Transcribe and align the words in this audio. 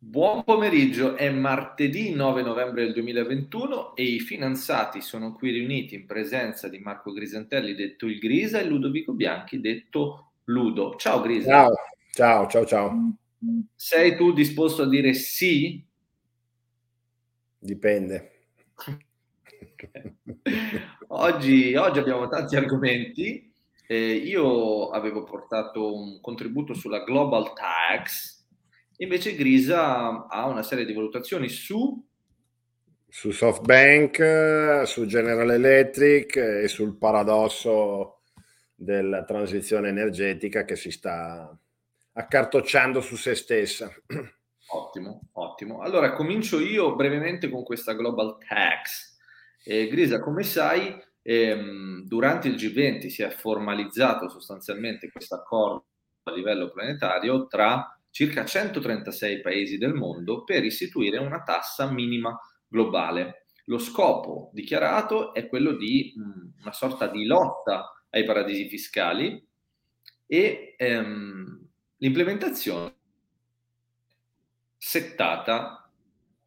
Buon 0.00 0.44
pomeriggio, 0.44 1.16
è 1.16 1.28
martedì 1.28 2.14
9 2.14 2.42
novembre 2.42 2.84
del 2.84 2.92
2021 2.92 3.96
e 3.96 4.04
i 4.04 4.20
finanziati 4.20 5.00
sono 5.00 5.32
qui 5.32 5.50
riuniti 5.50 5.96
in 5.96 6.06
presenza 6.06 6.68
di 6.68 6.78
Marco 6.78 7.12
Grisantelli, 7.12 7.74
detto 7.74 8.06
il 8.06 8.20
Grisa, 8.20 8.60
e 8.60 8.64
Ludovico 8.64 9.12
Bianchi, 9.12 9.60
detto 9.60 10.34
Ludo. 10.44 10.94
Ciao 10.94 11.20
Grisa. 11.20 11.50
Ciao, 11.50 11.74
ciao, 12.12 12.46
ciao, 12.46 12.64
ciao. 12.64 13.16
Sei 13.74 14.16
tu 14.16 14.32
disposto 14.32 14.82
a 14.82 14.88
dire 14.88 15.14
sì? 15.14 15.84
Dipende. 17.58 18.42
oggi, 21.08 21.74
oggi, 21.74 21.98
abbiamo 21.98 22.28
tanti 22.28 22.54
argomenti. 22.54 23.52
Eh, 23.84 24.12
io 24.12 24.90
avevo 24.90 25.24
portato 25.24 25.92
un 25.92 26.20
contributo 26.20 26.72
sulla 26.72 27.02
Global 27.02 27.52
Tax, 27.52 28.37
Invece 29.00 29.34
Grisa 29.34 30.26
ha 30.26 30.46
una 30.46 30.62
serie 30.62 30.84
di 30.84 30.92
valutazioni 30.92 31.48
su... 31.48 32.04
Su 33.10 33.30
SoftBank, 33.30 34.82
su 34.84 35.06
General 35.06 35.50
Electric 35.50 36.36
e 36.36 36.68
sul 36.68 36.98
paradosso 36.98 38.22
della 38.74 39.24
transizione 39.24 39.88
energetica 39.88 40.64
che 40.64 40.76
si 40.76 40.90
sta 40.90 41.56
accartocciando 42.12 43.00
su 43.00 43.16
se 43.16 43.34
stessa. 43.34 43.90
Ottimo, 44.70 45.28
ottimo. 45.32 45.80
Allora 45.80 46.12
comincio 46.12 46.60
io 46.60 46.94
brevemente 46.94 47.48
con 47.48 47.62
questa 47.62 47.94
Global 47.94 48.36
Tax. 48.36 49.16
Eh, 49.64 49.88
Grisa, 49.88 50.20
come 50.20 50.42
sai, 50.42 50.94
ehm, 51.22 52.04
durante 52.04 52.48
il 52.48 52.56
G20 52.56 53.06
si 53.06 53.22
è 53.22 53.30
formalizzato 53.30 54.28
sostanzialmente 54.28 55.10
questo 55.10 55.36
accordo 55.36 55.86
a 56.24 56.32
livello 56.32 56.70
planetario 56.70 57.46
tra 57.46 57.97
circa 58.18 58.44
136 58.44 59.40
paesi 59.42 59.78
del 59.78 59.94
mondo 59.94 60.42
per 60.42 60.64
istituire 60.64 61.18
una 61.18 61.44
tassa 61.44 61.88
minima 61.88 62.36
globale. 62.66 63.46
Lo 63.66 63.78
scopo 63.78 64.50
dichiarato 64.52 65.32
è 65.32 65.46
quello 65.46 65.76
di 65.76 66.14
mh, 66.16 66.62
una 66.62 66.72
sorta 66.72 67.06
di 67.06 67.26
lotta 67.26 67.92
ai 68.10 68.24
paradisi 68.24 68.68
fiscali 68.68 69.40
e 70.26 70.74
ehm, 70.76 71.68
l'implementazione 71.98 72.92
settata 74.76 75.88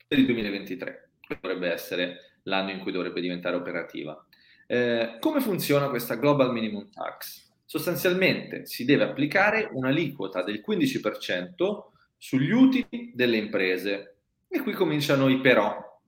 per 0.06 0.20
il 0.20 0.26
2023, 0.26 1.12
dovrebbe 1.40 1.72
essere 1.72 2.40
l'anno 2.44 2.72
in 2.72 2.80
cui 2.80 2.92
dovrebbe 2.92 3.22
diventare 3.22 3.56
operativa. 3.56 4.26
Eh, 4.68 5.20
come 5.22 5.40
funziona 5.40 5.88
questa 5.88 6.16
Global 6.16 6.52
Minimum 6.52 6.90
Tax? 6.90 7.50
Sostanzialmente 7.72 8.66
si 8.66 8.84
deve 8.84 9.06
applicare 9.06 9.70
un'aliquota 9.72 10.44
del 10.44 10.62
15% 10.62 11.84
sugli 12.18 12.52
utili 12.52 13.14
delle 13.16 13.38
imprese. 13.38 14.16
E 14.50 14.60
qui 14.60 14.74
cominciano 14.74 15.30
i 15.30 15.40
però. 15.40 16.02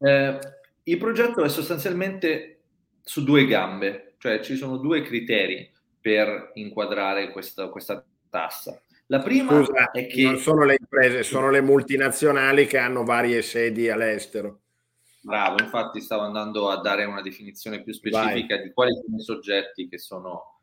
Eh, 0.00 0.38
il 0.82 0.96
progetto 0.98 1.44
è 1.44 1.48
sostanzialmente 1.48 2.62
su 3.00 3.22
due 3.22 3.46
gambe, 3.46 4.14
cioè 4.18 4.40
ci 4.40 4.56
sono 4.56 4.78
due 4.78 5.02
criteri 5.02 5.70
per 6.00 6.50
inquadrare 6.54 7.30
questa, 7.30 7.68
questa 7.68 8.04
tassa. 8.28 8.82
La 9.06 9.20
prima 9.20 9.64
Scusa, 9.64 9.92
è 9.92 10.08
che... 10.08 10.22
Non 10.22 10.38
sono 10.38 10.64
le 10.64 10.78
imprese, 10.80 11.22
sono 11.22 11.48
le 11.48 11.60
multinazionali 11.60 12.66
che 12.66 12.78
hanno 12.78 13.04
varie 13.04 13.40
sedi 13.40 13.88
all'estero. 13.88 14.62
Bravo, 15.28 15.60
infatti 15.60 16.00
stavo 16.00 16.22
andando 16.22 16.70
a 16.70 16.80
dare 16.80 17.04
una 17.04 17.20
definizione 17.20 17.82
più 17.82 17.92
specifica 17.92 18.54
Vai. 18.56 18.64
di 18.64 18.72
quali 18.72 18.94
sono 18.94 19.18
i 19.18 19.20
soggetti 19.20 19.86
che 19.86 19.98
sono... 19.98 20.60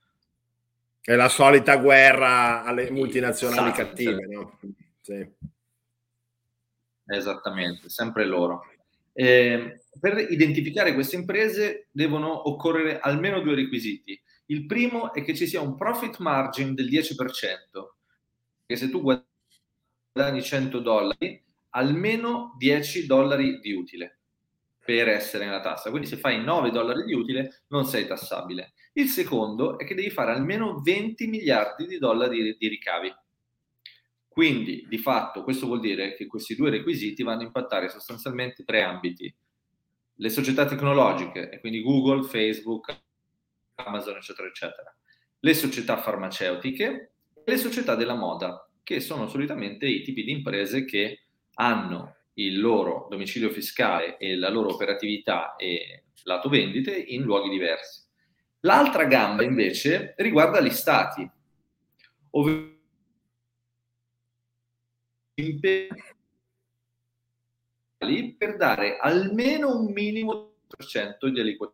È 1.00 1.14
la 1.14 1.30
solita 1.30 1.78
guerra 1.78 2.64
alle 2.64 2.90
multinazionali 2.90 3.70
esatto, 3.70 3.84
cattive, 3.84 4.26
no? 4.26 4.60
Sì. 5.02 5.34
Esattamente, 7.06 7.90
sempre 7.90 8.26
loro. 8.26 8.64
Eh, 9.14 9.84
per 10.00 10.18
identificare 10.32 10.96
queste 10.96 11.16
imprese 11.16 11.90
devono 11.92 12.50
occorrere 12.50 13.00
almeno 13.00 13.42
due 13.42 13.54
requisiti. 13.54 14.20
Il 14.46 14.66
primo 14.66 15.14
è 15.14 15.24
che 15.24 15.36
ci 15.36 15.46
sia 15.46 15.62
un 15.62 15.76
profit 15.76 16.18
margin 16.18 16.74
del 16.74 16.90
10%, 16.90 17.14
che 18.66 18.76
se 18.76 18.90
tu 18.90 19.04
guadagni 19.04 20.42
100 20.42 20.80
dollari, 20.80 21.46
almeno 21.70 22.56
10 22.58 23.06
dollari 23.06 23.60
di 23.60 23.72
utile 23.72 24.22
per 24.86 25.10
essere 25.10 25.46
nella 25.46 25.62
tassa. 25.62 25.90
Quindi 25.90 26.08
se 26.08 26.18
fai 26.18 26.44
9 26.44 26.70
dollari 26.70 27.04
di 27.04 27.14
utile 27.14 27.64
non 27.70 27.86
sei 27.86 28.06
tassabile. 28.06 28.74
Il 28.94 29.08
secondo 29.08 29.80
è 29.80 29.86
che 29.86 29.96
devi 29.96 30.12
fare 30.12 30.32
almeno 30.32 30.80
20 30.80 31.26
miliardi 31.26 31.88
di 31.88 31.98
dollari 31.98 32.56
di 32.56 32.68
ricavi. 32.68 33.12
Quindi 34.28 34.86
di 34.88 35.00
fatto 35.00 35.44
questo 35.44 35.66
vuol 35.66 35.80
dire 35.80 36.14
che 36.16 36.28
questi 36.28 36.56
due 36.56 36.70
requisiti 36.70 37.24
vanno 37.24 37.42
a 37.42 37.46
impattare 37.46 37.90
sostanzialmente 37.90 38.64
tre 38.64 38.84
ambiti. 38.84 39.34
Le 40.18 40.30
società 40.30 40.66
tecnologiche, 40.66 41.50
e 41.50 41.60
quindi 41.60 41.82
Google, 41.82 42.24
Facebook, 42.28 42.96
Amazon, 43.76 44.18
eccetera, 44.18 44.48
eccetera. 44.48 44.96
Le 45.40 45.54
società 45.54 45.98
farmaceutiche 45.98 47.14
e 47.44 47.52
le 47.52 47.58
società 47.58 47.96
della 47.96 48.16
moda, 48.16 48.70
che 48.84 49.00
sono 49.00 49.28
solitamente 49.28 49.88
i 49.88 50.04
tipi 50.04 50.24
di 50.24 50.32
imprese 50.32 50.86
che 50.86 51.24
hanno 51.56 52.16
il 52.36 52.60
loro 52.60 53.08
domicilio 53.10 53.50
fiscale 53.50 54.18
e 54.18 54.36
la 54.36 54.50
loro 54.50 54.74
operatività 54.74 55.56
e 55.56 56.04
lato 56.24 56.50
vendite 56.50 56.96
in 56.96 57.22
luoghi 57.24 57.50
diversi. 57.50 58.04
L'altra 58.62 59.06
gamba 59.06 59.44
invece 59.44 60.16
riguarda 60.18 60.60
gli 60.62 60.72
stati, 60.72 61.30
ovvero 62.32 62.74
per 68.38 68.58
dare 68.58 68.98
almeno 68.98 69.78
un 69.78 69.92
minimo 69.92 70.54
di 70.78 71.30
di 71.32 71.40
aliquota. 71.40 71.74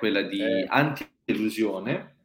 quella 0.00 0.22
di 0.22 0.40
eh. 0.40 0.64
anti-elusione 0.66 2.19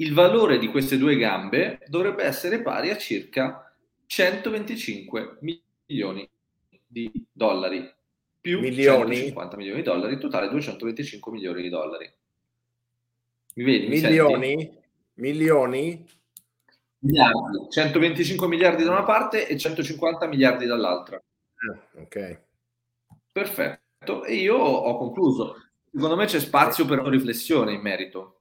il 0.00 0.14
valore 0.14 0.58
di 0.58 0.68
queste 0.68 0.96
due 0.96 1.16
gambe 1.16 1.80
dovrebbe 1.88 2.24
essere 2.24 2.62
pari 2.62 2.90
a 2.90 2.96
circa 2.96 3.72
125 4.06 5.38
milioni 5.40 6.28
di 6.86 7.10
dollari 7.32 7.92
più 8.40 8.60
milioni? 8.60 9.16
150 9.16 9.56
milioni 9.56 9.78
di 9.78 9.84
dollari, 9.84 10.18
totale 10.18 10.48
225 10.48 11.32
milioni 11.32 11.62
di 11.62 11.68
dollari. 11.68 12.10
Mi 13.54 13.64
vedi? 13.64 13.88
Milioni? 13.88 14.56
Mi 14.56 15.32
milioni? 15.32 16.06
Miliardi. 17.00 17.70
125 17.70 18.48
miliardi 18.48 18.84
da 18.84 18.90
una 18.90 19.04
parte 19.04 19.48
e 19.48 19.58
150 19.58 20.26
miliardi 20.26 20.66
dall'altra. 20.66 21.16
Ah, 21.16 22.00
ok. 22.00 22.40
Perfetto. 23.32 24.24
E 24.24 24.34
io 24.34 24.56
ho 24.56 24.96
concluso. 24.96 25.56
Secondo 25.92 26.16
me 26.16 26.26
c'è 26.26 26.38
spazio 26.38 26.84
per 26.84 27.00
una 27.00 27.10
riflessione 27.10 27.72
in 27.72 27.80
merito. 27.80 28.37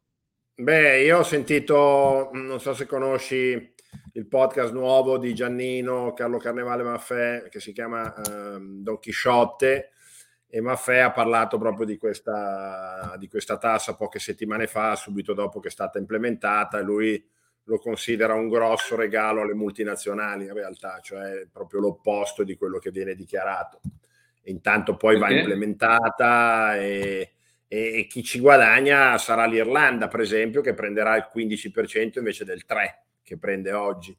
Beh, 0.59 1.03
io 1.03 1.19
ho 1.19 1.23
sentito, 1.23 2.31
non 2.33 2.59
so 2.59 2.73
se 2.73 2.87
conosci 2.87 3.73
il 4.13 4.27
podcast 4.27 4.73
nuovo 4.73 5.19
di 5.19 5.35
Giannino, 5.35 6.13
Carlo 6.13 6.39
Carnevale 6.39 6.81
Maffè, 6.81 7.47
che 7.47 7.59
si 7.59 7.71
chiama 7.71 8.11
eh, 8.15 8.57
Don 8.59 8.97
Chisciotte, 8.97 9.91
e 10.47 10.59
Maffè 10.59 10.97
ha 10.97 11.11
parlato 11.11 11.59
proprio 11.59 11.85
di 11.85 11.97
questa, 11.97 13.13
di 13.19 13.27
questa 13.27 13.59
tassa 13.59 13.95
poche 13.95 14.17
settimane 14.17 14.65
fa, 14.65 14.95
subito 14.95 15.35
dopo 15.35 15.59
che 15.59 15.67
è 15.67 15.71
stata 15.71 15.99
implementata, 15.99 16.79
e 16.79 16.81
lui 16.81 17.29
lo 17.65 17.77
considera 17.77 18.33
un 18.33 18.49
grosso 18.49 18.95
regalo 18.95 19.41
alle 19.41 19.53
multinazionali 19.53 20.45
in 20.45 20.53
realtà, 20.53 20.99
cioè 21.03 21.45
proprio 21.51 21.81
l'opposto 21.81 22.43
di 22.43 22.55
quello 22.55 22.79
che 22.79 22.89
viene 22.89 23.13
dichiarato. 23.13 23.79
Intanto 24.45 24.95
poi 24.95 25.17
okay. 25.17 25.29
va 25.29 25.37
implementata 25.37 26.77
e 26.77 27.33
e 27.67 28.07
chi 28.09 28.23
ci 28.23 28.39
guadagna 28.39 29.17
sarà 29.17 29.45
l'Irlanda, 29.45 30.07
per 30.07 30.21
esempio, 30.21 30.61
che 30.61 30.73
prenderà 30.73 31.15
il 31.15 31.29
15% 31.33 32.19
invece 32.19 32.45
del 32.45 32.63
3% 32.67 33.05
che 33.23 33.37
prende 33.37 33.73
oggi. 33.73 34.17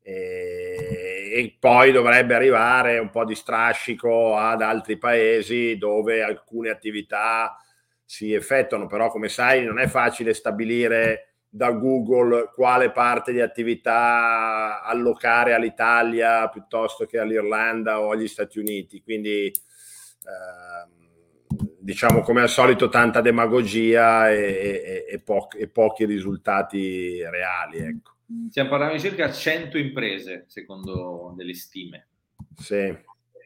E, 0.00 1.32
e, 1.34 1.56
poi 1.58 1.90
dovrebbe 1.90 2.34
arrivare 2.34 2.98
un 2.98 3.10
po' 3.10 3.24
di 3.24 3.34
strascico 3.34 4.36
ad 4.36 4.62
altri 4.62 4.96
paesi 4.96 5.76
dove 5.76 6.22
alcune 6.22 6.70
attività 6.70 7.58
si 8.04 8.32
effettuano, 8.32 8.86
però 8.86 9.10
come 9.10 9.28
sai 9.28 9.64
non 9.64 9.80
è 9.80 9.88
facile 9.88 10.34
stabilire 10.34 11.38
da 11.48 11.70
Google 11.70 12.50
quale 12.54 12.90
parte 12.90 13.32
di 13.32 13.40
attività 13.40 14.82
allocare 14.82 15.54
all'Italia 15.54 16.48
piuttosto 16.48 17.06
che 17.06 17.18
all'Irlanda 17.18 18.00
o 18.00 18.10
agli 18.10 18.28
Stati 18.28 18.58
Uniti. 18.58 19.02
Quindi 19.02 19.46
eh, 19.46 21.03
diciamo 21.46 22.22
come 22.22 22.42
al 22.42 22.48
solito 22.48 22.88
tanta 22.88 23.20
demagogia 23.20 24.30
e, 24.30 24.36
e, 24.36 25.04
e, 25.08 25.18
po- 25.20 25.48
e 25.56 25.68
pochi 25.68 26.04
risultati 26.04 27.22
reali. 27.22 27.78
Ecco. 27.78 28.12
Stiamo 28.50 28.70
parlando 28.70 28.94
di 28.94 29.00
circa 29.00 29.30
100 29.30 29.78
imprese, 29.78 30.44
secondo 30.48 31.34
delle 31.36 31.54
stime. 31.54 32.08
Sì. 32.56 32.96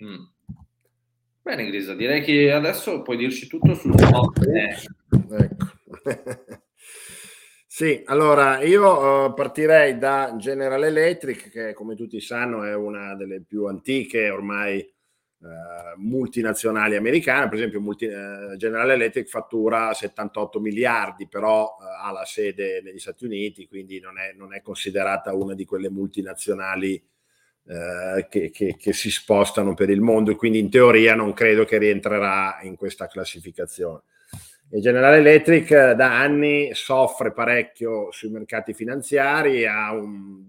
Mm. 0.04 0.24
Bene, 1.42 1.66
Grisa, 1.66 1.94
direi 1.94 2.22
che 2.22 2.52
adesso 2.52 3.02
puoi 3.02 3.16
dirci 3.16 3.46
tutto 3.46 3.74
sul 3.74 3.94
top. 3.94 4.44
Ecco. 4.44 4.86
Sì, 7.78 8.02
allora 8.06 8.60
io 8.60 9.26
uh, 9.26 9.34
partirei 9.34 9.98
da 9.98 10.34
General 10.36 10.82
Electric, 10.82 11.48
che 11.48 11.74
come 11.74 11.94
tutti 11.94 12.20
sanno 12.20 12.64
è 12.64 12.74
una 12.74 13.14
delle 13.14 13.40
più 13.40 13.66
antiche 13.66 14.30
ormai 14.30 14.84
uh, 15.38 16.00
multinazionali 16.00 16.96
americane. 16.96 17.48
Per 17.48 17.58
esempio, 17.58 17.80
multi, 17.80 18.06
uh, 18.06 18.56
General 18.56 18.90
Electric 18.90 19.28
fattura 19.28 19.92
78 19.92 20.60
miliardi, 20.60 21.28
però 21.28 21.76
ha 21.76 22.10
la 22.10 22.24
sede 22.24 22.80
negli 22.82 22.98
Stati 22.98 23.24
Uniti, 23.24 23.66
quindi 23.66 24.00
non 24.00 24.18
è, 24.18 24.32
non 24.36 24.54
è 24.54 24.62
considerata 24.62 25.34
una 25.34 25.54
di 25.54 25.64
quelle 25.64 25.90
multinazionali 25.90 27.02
che, 28.30 28.48
che, 28.50 28.76
che 28.78 28.92
si 28.94 29.10
spostano 29.10 29.74
per 29.74 29.90
il 29.90 30.00
mondo 30.00 30.34
quindi 30.36 30.58
in 30.58 30.70
teoria 30.70 31.14
non 31.14 31.34
credo 31.34 31.66
che 31.66 31.76
rientrerà 31.76 32.60
in 32.62 32.76
questa 32.76 33.08
classificazione. 33.08 34.04
E 34.70 34.80
General 34.80 35.14
Electric 35.14 35.70
eh, 35.70 35.94
da 35.94 36.20
anni 36.20 36.74
soffre 36.74 37.32
parecchio 37.32 38.12
sui 38.12 38.28
mercati 38.28 38.74
finanziari, 38.74 39.66
ha 39.66 39.94
un 39.94 40.44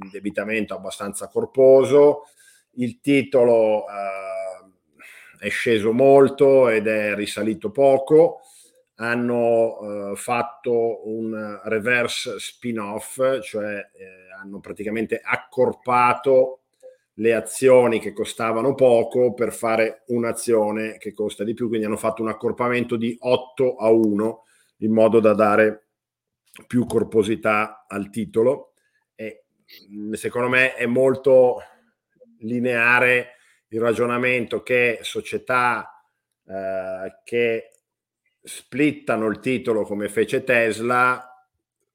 indebitamento 0.00 0.74
abbastanza 0.74 1.26
corposo, 1.26 2.28
il 2.76 3.00
titolo 3.00 3.86
eh, 3.88 5.46
è 5.46 5.48
sceso 5.48 5.92
molto 5.92 6.68
ed 6.68 6.86
è 6.86 7.14
risalito 7.14 7.70
poco, 7.70 8.40
hanno 8.96 10.12
eh, 10.12 10.16
fatto 10.16 11.08
un 11.08 11.60
reverse 11.64 12.38
spin-off, 12.38 13.40
cioè 13.40 13.74
eh, 13.74 14.32
hanno 14.40 14.60
praticamente 14.60 15.20
accorpato 15.22 16.60
le 17.18 17.34
azioni 17.34 18.00
che 18.00 18.12
costavano 18.12 18.74
poco 18.74 19.34
per 19.34 19.52
fare 19.52 20.02
un'azione 20.06 20.98
che 20.98 21.12
costa 21.12 21.44
di 21.44 21.54
più, 21.54 21.68
quindi 21.68 21.86
hanno 21.86 21.96
fatto 21.96 22.22
un 22.22 22.28
accorpamento 22.28 22.96
di 22.96 23.16
8 23.18 23.76
a 23.76 23.88
1 23.90 24.42
in 24.78 24.92
modo 24.92 25.20
da 25.20 25.32
dare 25.34 25.86
più 26.66 26.86
corposità 26.86 27.84
al 27.86 28.10
titolo. 28.10 28.72
E 29.14 29.44
secondo 30.12 30.48
me 30.48 30.74
è 30.74 30.86
molto 30.86 31.58
lineare 32.44 33.34
il 33.68 33.80
ragionamento 33.80 34.62
che 34.62 34.98
società 35.02 36.02
eh, 36.46 37.20
che 37.24 37.70
splittano 38.40 39.26
il 39.26 39.40
titolo 39.40 39.82
come 39.84 40.08
fece 40.08 40.44
Tesla 40.44 41.28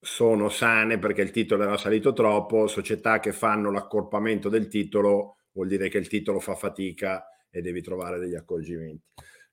sono 0.01 0.50
sane 0.50 0.98
perché 0.98 1.22
il 1.22 1.31
titolo 1.31 1.63
era 1.63 1.78
salito 1.78 2.13
troppo, 2.13 2.68
società 2.68 3.19
che 3.19 3.31
fanno 3.31 3.72
l'accorpamento 3.72 4.50
del 4.50 4.68
titolo 4.68 5.38
vuol 5.51 5.68
dire 5.68 5.90
che 5.90 5.98
il 5.98 6.07
titolo 6.07 6.40
fa 6.40 6.56
fatica 6.56 7.25
e 7.50 7.62
devi 7.62 7.81
trovare 7.81 8.19
degli 8.19 8.36
accorgimenti. 8.36 9.04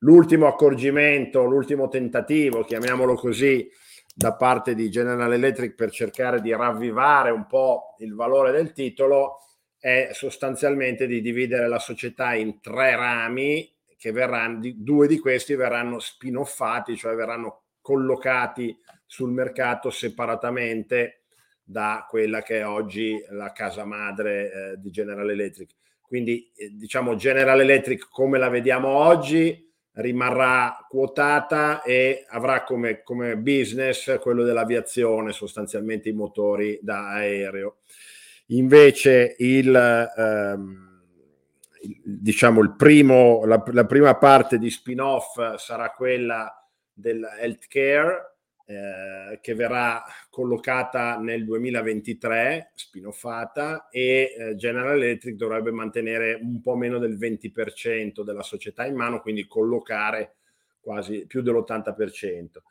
L'ultimo 0.01 0.47
accorgimento, 0.47 1.45
l'ultimo 1.45 1.89
tentativo, 1.89 2.63
chiamiamolo 2.63 3.15
così, 3.15 3.69
da 4.15 4.35
parte 4.35 4.75
di 4.75 4.89
General 4.89 5.33
Electric 5.33 5.75
per 5.75 5.91
cercare 5.91 6.41
di 6.41 6.55
ravvivare 6.55 7.31
un 7.31 7.47
po' 7.47 7.97
il 7.99 8.15
valore 8.15 8.53
del 8.53 8.73
titolo 8.73 9.39
è 9.87 10.09
sostanzialmente 10.11 11.06
di 11.06 11.21
dividere 11.21 11.69
la 11.69 11.79
società 11.79 12.35
in 12.35 12.61
tre 12.61 12.97
rami 12.97 13.73
che 13.97 14.11
verranno, 14.11 14.59
due 14.75 15.06
di 15.06 15.21
questi 15.21 15.55
verranno 15.55 16.00
spin-offati, 16.00 16.97
cioè 16.97 17.15
verranno 17.15 17.67
collocati 17.81 18.77
sul 19.06 19.31
mercato 19.31 19.91
separatamente 19.91 21.21
da 21.62 22.05
quella 22.09 22.43
che 22.43 22.59
è 22.59 22.67
oggi 22.67 23.17
la 23.31 23.53
casa 23.53 23.85
madre 23.85 24.50
eh, 24.73 24.75
di 24.79 24.91
General 24.91 25.31
Electric. 25.31 25.71
Quindi 26.00 26.50
eh, 26.56 26.71
diciamo 26.75 27.15
General 27.15 27.61
Electric 27.61 28.09
come 28.09 28.38
la 28.38 28.49
vediamo 28.49 28.88
oggi 28.88 29.73
rimarrà 29.93 30.85
quotata 30.88 31.83
e 31.83 32.25
avrà 32.31 32.65
come, 32.65 33.05
come 33.05 33.37
business 33.37 34.19
quello 34.19 34.43
dell'aviazione, 34.43 35.31
sostanzialmente 35.31 36.09
i 36.09 36.12
motori 36.12 36.77
da 36.83 37.11
aereo. 37.11 37.77
Invece 38.51 39.35
il, 39.39 39.75
ehm, 40.17 41.03
diciamo 42.05 42.61
il 42.63 42.75
primo, 42.77 43.45
la, 43.45 43.63
la 43.73 43.87
prima 43.87 44.17
parte 44.17 44.59
di 44.59 44.71
spin-off 44.71 45.57
sarà 45.57 45.91
quella 45.91 46.53
del 46.93 47.27
healthcare 47.41 48.37
eh, 48.69 49.39
che 49.41 49.55
verrà 49.55 50.03
collocata 50.29 51.19
nel 51.19 51.45
2023, 51.45 52.73
spinoffata, 52.75 53.89
e 53.91 54.35
eh, 54.37 54.55
General 54.57 54.97
Electric 54.97 55.37
dovrebbe 55.37 55.71
mantenere 55.71 56.35
un 56.35 56.61
po' 56.61 56.75
meno 56.75 56.99
del 56.99 57.17
20% 57.17 58.23
della 58.23 58.43
società 58.43 58.85
in 58.85 58.97
mano, 58.97 59.21
quindi 59.21 59.47
collocare 59.47 60.35
quasi 60.81 61.27
più 61.27 61.43
dell'80%. 61.43 62.63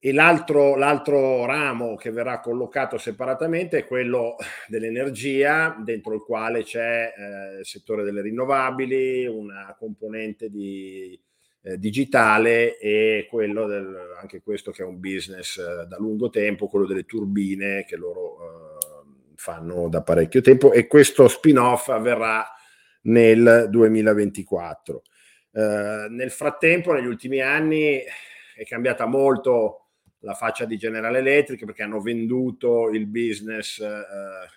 E 0.00 0.12
l'altro, 0.12 0.76
l'altro 0.76 1.44
ramo 1.44 1.96
che 1.96 2.12
verrà 2.12 2.38
collocato 2.38 2.98
separatamente 2.98 3.78
è 3.78 3.86
quello 3.86 4.36
dell'energia, 4.68 5.76
dentro 5.84 6.14
il 6.14 6.22
quale 6.22 6.62
c'è 6.62 7.12
eh, 7.16 7.58
il 7.58 7.66
settore 7.66 8.04
delle 8.04 8.22
rinnovabili, 8.22 9.26
una 9.26 9.74
componente 9.76 10.50
di 10.50 11.20
eh, 11.62 11.78
digitale 11.78 12.78
e 12.78 13.26
quello 13.28 13.66
del, 13.66 14.14
anche 14.20 14.40
questo 14.40 14.70
che 14.70 14.84
è 14.84 14.86
un 14.86 15.00
business 15.00 15.58
eh, 15.58 15.86
da 15.88 15.96
lungo 15.98 16.30
tempo, 16.30 16.68
quello 16.68 16.86
delle 16.86 17.04
turbine 17.04 17.84
che 17.84 17.96
loro 17.96 18.36
eh, 18.38 19.32
fanno 19.34 19.88
da 19.88 20.02
parecchio 20.02 20.40
tempo 20.40 20.72
e 20.72 20.86
questo 20.86 21.26
spin-off 21.26 21.88
avverrà 21.88 22.46
nel 23.02 23.66
2024. 23.68 25.02
Eh, 25.50 26.06
nel 26.08 26.30
frattempo, 26.30 26.92
negli 26.92 27.06
ultimi 27.06 27.40
anni, 27.40 28.00
è 28.54 28.64
cambiata 28.64 29.06
molto 29.06 29.87
la 30.20 30.34
faccia 30.34 30.64
di 30.64 30.76
General 30.76 31.14
Electric 31.14 31.64
perché 31.64 31.82
hanno 31.82 32.00
venduto 32.00 32.88
il 32.90 33.06
business 33.06 33.78
eh, 33.78 34.04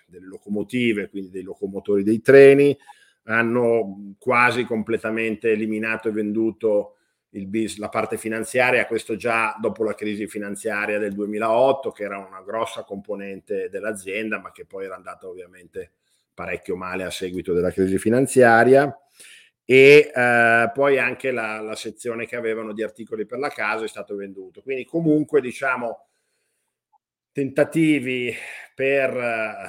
delle 0.06 0.26
locomotive, 0.26 1.08
quindi 1.08 1.30
dei 1.30 1.42
locomotori 1.42 2.02
dei 2.02 2.20
treni, 2.20 2.76
hanno 3.24 4.14
quasi 4.18 4.64
completamente 4.64 5.50
eliminato 5.50 6.08
e 6.08 6.12
venduto 6.12 6.96
bis, 7.30 7.78
la 7.78 7.88
parte 7.88 8.18
finanziaria, 8.18 8.86
questo 8.86 9.16
già 9.16 9.56
dopo 9.60 9.84
la 9.84 9.94
crisi 9.94 10.26
finanziaria 10.26 10.98
del 10.98 11.14
2008, 11.14 11.90
che 11.90 12.04
era 12.04 12.18
una 12.18 12.42
grossa 12.42 12.82
componente 12.82 13.68
dell'azienda, 13.70 14.38
ma 14.40 14.50
che 14.52 14.66
poi 14.66 14.84
era 14.84 14.96
andata 14.96 15.28
ovviamente 15.28 15.92
parecchio 16.34 16.76
male 16.76 17.04
a 17.04 17.10
seguito 17.10 17.52
della 17.52 17.70
crisi 17.70 17.98
finanziaria. 17.98 18.94
E 19.64 20.10
eh, 20.14 20.70
poi 20.74 20.98
anche 20.98 21.30
la, 21.30 21.60
la, 21.60 21.76
sezione 21.76 22.26
che 22.26 22.36
avevano 22.36 22.72
di 22.72 22.82
articoli 22.82 23.26
per 23.26 23.38
la 23.38 23.48
casa 23.48 23.84
è 23.84 23.88
stato 23.88 24.16
venduto. 24.16 24.60
Quindi 24.62 24.84
comunque 24.84 25.40
diciamo 25.40 26.08
tentativi 27.32 28.34
per 28.74 29.16
eh, 29.16 29.68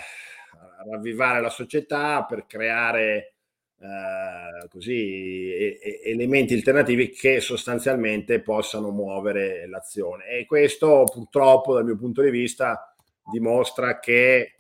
ravvivare 0.90 1.42
la 1.42 1.50
società, 1.50 2.26
per 2.26 2.46
creare 2.46 3.36
eh, 3.80 4.68
così, 4.70 5.54
e, 5.54 6.02
elementi 6.06 6.54
alternativi 6.54 7.10
che 7.10 7.40
sostanzialmente 7.40 8.42
possano 8.42 8.92
muovere 8.92 9.68
l'azione. 9.68 10.28
E 10.28 10.46
questo 10.46 11.04
purtroppo 11.12 11.74
dal 11.74 11.86
mio 11.86 11.98
punto 11.98 12.22
di 12.22 12.30
vista 12.30 12.96
dimostra 13.32 14.00
che 14.00 14.56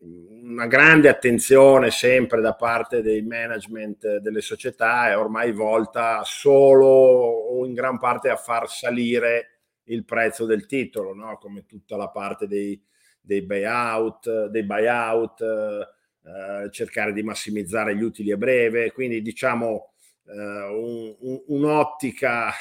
una 0.00 0.66
grande 0.66 1.08
attenzione 1.08 1.90
sempre 1.90 2.40
da 2.40 2.54
parte 2.54 3.02
dei 3.02 3.22
management 3.22 4.18
delle 4.18 4.40
società 4.40 5.08
è 5.08 5.18
ormai 5.18 5.52
volta 5.52 6.22
solo 6.24 6.86
o 6.86 7.66
in 7.66 7.74
gran 7.74 7.98
parte 7.98 8.28
a 8.28 8.36
far 8.36 8.68
salire 8.68 9.60
il 9.84 10.04
prezzo 10.04 10.44
del 10.44 10.66
titolo, 10.66 11.14
no? 11.14 11.38
come 11.38 11.64
tutta 11.66 11.96
la 11.96 12.08
parte 12.08 12.46
dei, 12.46 12.80
dei 13.20 13.42
buyout, 13.42 14.46
dei 14.46 14.64
buyout 14.64 15.40
eh, 15.40 16.70
cercare 16.70 17.12
di 17.12 17.22
massimizzare 17.22 17.96
gli 17.96 18.02
utili 18.02 18.30
a 18.32 18.36
breve, 18.36 18.92
quindi 18.92 19.22
diciamo 19.22 19.94
eh, 20.26 20.32
un, 20.32 21.16
un, 21.18 21.42
un'ottica 21.46 22.52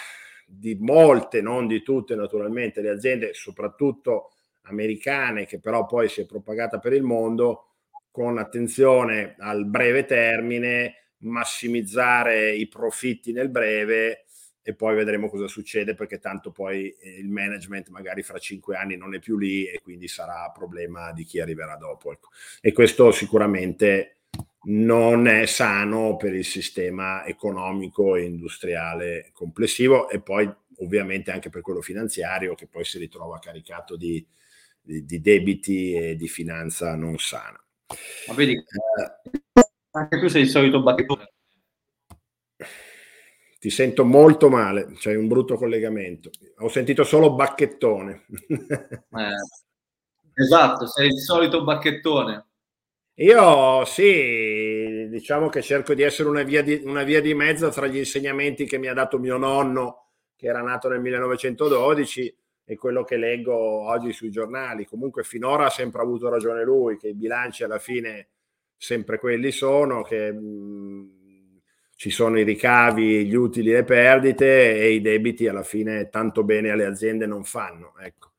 di 0.45 0.77
molte, 0.79 1.41
non 1.41 1.67
di 1.67 1.83
tutte 1.83 2.15
naturalmente, 2.15 2.81
le 2.81 2.89
aziende, 2.89 3.33
soprattutto 3.33 4.31
americane, 4.67 5.45
che 5.45 5.59
però 5.59 5.85
poi 5.85 6.09
si 6.09 6.21
è 6.21 6.25
propagata 6.25 6.79
per 6.79 6.93
il 6.93 7.03
mondo, 7.03 7.67
con 8.11 8.37
attenzione 8.37 9.35
al 9.37 9.65
breve 9.65 10.05
termine, 10.05 11.13
massimizzare 11.19 12.51
i 12.51 12.67
profitti 12.67 13.31
nel 13.31 13.49
breve 13.49 14.25
e 14.67 14.73
poi 14.73 14.95
vedremo 14.95 15.29
cosa 15.29 15.47
succede 15.47 15.93
perché 15.93 16.19
tanto 16.19 16.51
poi 16.51 16.89
eh, 16.89 17.19
il 17.19 17.29
management 17.29 17.87
magari 17.87 18.21
fra 18.21 18.37
cinque 18.37 18.75
anni 18.75 18.97
non 18.97 19.15
è 19.15 19.19
più 19.19 19.37
lì 19.37 19.65
e 19.65 19.79
quindi 19.81 20.09
sarà 20.09 20.51
problema 20.53 21.13
di 21.13 21.23
chi 21.23 21.39
arriverà 21.39 21.77
dopo. 21.77 22.11
Ecco. 22.11 22.29
E 22.59 22.73
questo 22.73 23.11
sicuramente 23.11 24.23
non 24.63 25.25
è 25.27 25.45
sano 25.45 26.17
per 26.17 26.33
il 26.33 26.43
sistema 26.43 27.25
economico 27.25 28.17
e 28.17 28.23
industriale 28.23 29.29
complessivo 29.31 30.09
e 30.09 30.19
poi 30.19 30.53
ovviamente 30.79 31.31
anche 31.31 31.49
per 31.49 31.61
quello 31.61 31.81
finanziario 31.81 32.53
che 32.53 32.67
poi 32.67 32.83
si 32.83 32.97
ritrova 32.97 33.39
caricato 33.39 33.95
di, 33.95 34.25
di, 34.87 35.05
di 35.05 35.19
debiti 35.19 35.93
e 35.93 36.15
di 36.15 36.27
finanza 36.27 36.95
non 36.95 37.17
sana. 37.17 37.61
Ma 38.27 38.33
vedi, 38.33 38.53
eh, 38.53 39.61
anche 39.91 40.19
tu 40.19 40.27
sei 40.27 40.43
il 40.43 40.49
solito 40.49 40.81
battitore 40.81 41.33
ti 43.59 43.71
sento 43.71 44.05
molto 44.05 44.49
male, 44.49 44.93
c'hai 44.99 45.15
un 45.15 45.27
brutto 45.27 45.55
collegamento. 45.55 46.29
Ho 46.59 46.69
sentito 46.69 47.03
solo 47.03 47.33
bacchettone. 47.33 48.25
eh, 48.47 49.33
Esatto, 50.39 50.85
sei 50.85 51.07
il 51.07 51.17
solito 51.19 51.63
bacchettone. 51.63 52.45
Io 53.15 53.83
sì, 53.85 55.07
diciamo 55.09 55.49
che 55.49 55.63
cerco 55.63 55.95
di 55.95 56.03
essere 56.03 56.29
una 56.29 56.43
via 56.43 56.61
di, 56.61 56.79
una 56.85 57.01
via 57.01 57.19
di 57.19 57.33
mezzo 57.33 57.69
tra 57.69 57.87
gli 57.87 57.97
insegnamenti 57.97 58.65
che 58.65 58.77
mi 58.77 58.87
ha 58.87 58.93
dato 58.93 59.17
mio 59.17 59.37
nonno, 59.37 60.09
che 60.35 60.45
era 60.45 60.61
nato 60.61 60.87
nel 60.89 61.01
1912, 61.01 62.37
e 62.69 62.75
quello 62.75 63.05
che 63.05 63.15
leggo 63.15 63.55
oggi 63.55 64.11
sui 64.11 64.29
giornali. 64.29 64.85
Comunque 64.85 65.23
finora 65.23 65.67
ha 65.67 65.69
sempre 65.69 66.01
avuto 66.01 66.27
ragione 66.27 66.65
lui, 66.65 66.97
che 66.97 67.07
i 67.07 67.15
bilanci 67.15 67.63
alla 67.63 67.79
fine 67.79 68.27
sempre 68.75 69.19
quelli 69.19 69.51
sono, 69.51 70.03
che 70.03 70.33
mh, 70.33 71.61
ci 71.95 72.09
sono 72.09 72.37
i 72.37 72.43
ricavi, 72.43 73.25
gli 73.25 73.35
utili 73.35 73.71
le 73.71 73.85
perdite 73.85 74.81
e 74.81 74.91
i 74.91 74.99
debiti 74.99 75.47
alla 75.47 75.63
fine 75.63 76.09
tanto 76.09 76.43
bene 76.43 76.69
alle 76.69 76.83
aziende 76.83 77.25
non 77.25 77.45
fanno. 77.45 77.93
Ecco. 78.01 78.33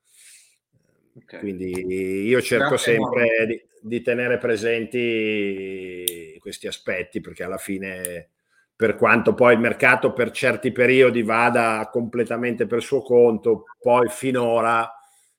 Okay. 1.22 1.40
Quindi 1.40 2.26
io 2.26 2.42
cerco 2.42 2.74
Grazie 2.74 2.92
sempre 2.92 3.46
di, 3.46 3.66
di, 3.80 4.02
tenere 4.02 4.36
presenti 4.36 6.36
questi 6.38 6.66
aspetti 6.66 7.22
perché 7.22 7.44
alla 7.44 7.56
fine, 7.56 8.28
per 8.78 8.94
quanto 8.94 9.34
poi 9.34 9.54
il 9.54 9.58
mercato 9.58 10.12
per 10.12 10.30
certi 10.30 10.70
periodi 10.70 11.24
vada 11.24 11.88
completamente 11.90 12.68
per 12.68 12.80
suo 12.80 13.02
conto, 13.02 13.64
poi 13.80 14.08
finora 14.08 14.88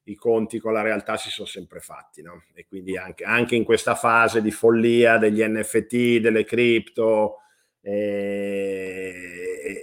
i 0.04 0.16
conti 0.16 0.60
con 0.60 0.74
la 0.74 0.82
realtà 0.82 1.16
si 1.16 1.30
sono 1.30 1.48
sempre 1.48 1.80
fatti. 1.80 2.22
No? 2.22 2.44
E 2.54 2.66
quindi 2.68 2.98
anche, 2.98 3.24
anche 3.24 3.56
in 3.56 3.64
questa 3.64 3.96
fase 3.96 4.42
di 4.42 4.52
follia 4.52 5.18
degli 5.18 5.42
NFT, 5.42 6.18
delle 6.18 6.44
cripto, 6.44 7.38
e, 7.80 9.14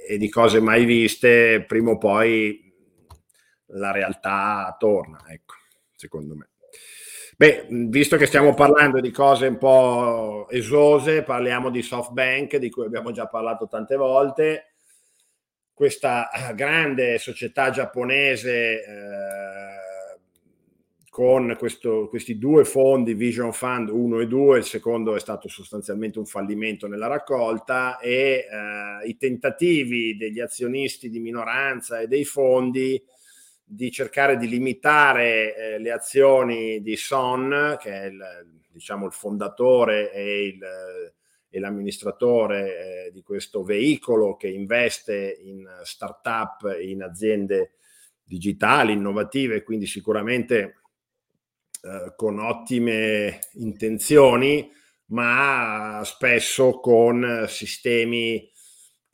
e, 0.06 0.18
di 0.18 0.28
cose 0.28 0.60
mai 0.60 0.84
viste, 0.84 1.64
prima 1.66 1.92
o 1.92 1.96
poi 1.96 2.62
la 3.68 3.90
realtà 3.90 4.76
torna, 4.78 5.24
ecco, 5.28 5.54
secondo 5.94 6.36
me. 6.36 6.50
Beh, 7.38 7.66
visto 7.68 8.16
che 8.16 8.24
stiamo 8.24 8.54
parlando 8.54 8.98
di 8.98 9.10
cose 9.10 9.48
un 9.48 9.58
po' 9.58 10.48
esose, 10.48 11.22
parliamo 11.22 11.68
di 11.68 11.82
SoftBank, 11.82 12.56
di 12.56 12.70
cui 12.70 12.86
abbiamo 12.86 13.10
già 13.12 13.26
parlato 13.26 13.68
tante 13.68 13.94
volte. 13.94 14.72
Questa 15.74 16.30
grande 16.54 17.18
società 17.18 17.68
giapponese 17.68 18.82
eh, 18.82 20.18
con 21.10 21.54
questo, 21.58 22.08
questi 22.08 22.38
due 22.38 22.64
fondi, 22.64 23.12
Vision 23.12 23.52
Fund 23.52 23.90
1 23.90 24.20
e 24.20 24.26
2, 24.26 24.56
il 24.56 24.64
secondo 24.64 25.14
è 25.14 25.20
stato 25.20 25.46
sostanzialmente 25.48 26.18
un 26.18 26.24
fallimento 26.24 26.88
nella 26.88 27.06
raccolta 27.06 27.98
e 27.98 28.46
eh, 28.50 29.06
i 29.08 29.18
tentativi 29.18 30.16
degli 30.16 30.40
azionisti 30.40 31.10
di 31.10 31.20
minoranza 31.20 32.00
e 32.00 32.06
dei 32.06 32.24
fondi 32.24 32.98
di 33.68 33.90
cercare 33.90 34.36
di 34.36 34.48
limitare 34.48 35.56
eh, 35.56 35.78
le 35.80 35.90
azioni 35.90 36.80
di 36.80 36.96
Son, 36.96 37.76
che 37.80 37.90
è 37.90 38.04
il, 38.04 38.46
diciamo, 38.70 39.06
il 39.06 39.12
fondatore 39.12 40.12
e, 40.12 40.46
il, 40.46 40.60
e 41.48 41.58
l'amministratore 41.58 43.06
eh, 43.06 43.10
di 43.10 43.22
questo 43.22 43.64
veicolo 43.64 44.36
che 44.36 44.48
investe 44.48 45.36
in 45.42 45.66
start-up, 45.82 46.78
in 46.80 47.02
aziende 47.02 47.72
digitali, 48.22 48.92
innovative, 48.92 49.64
quindi 49.64 49.86
sicuramente 49.86 50.76
eh, 51.82 52.12
con 52.14 52.38
ottime 52.38 53.40
intenzioni, 53.54 54.70
ma 55.06 56.02
spesso 56.04 56.78
con 56.78 57.46
sistemi 57.48 58.48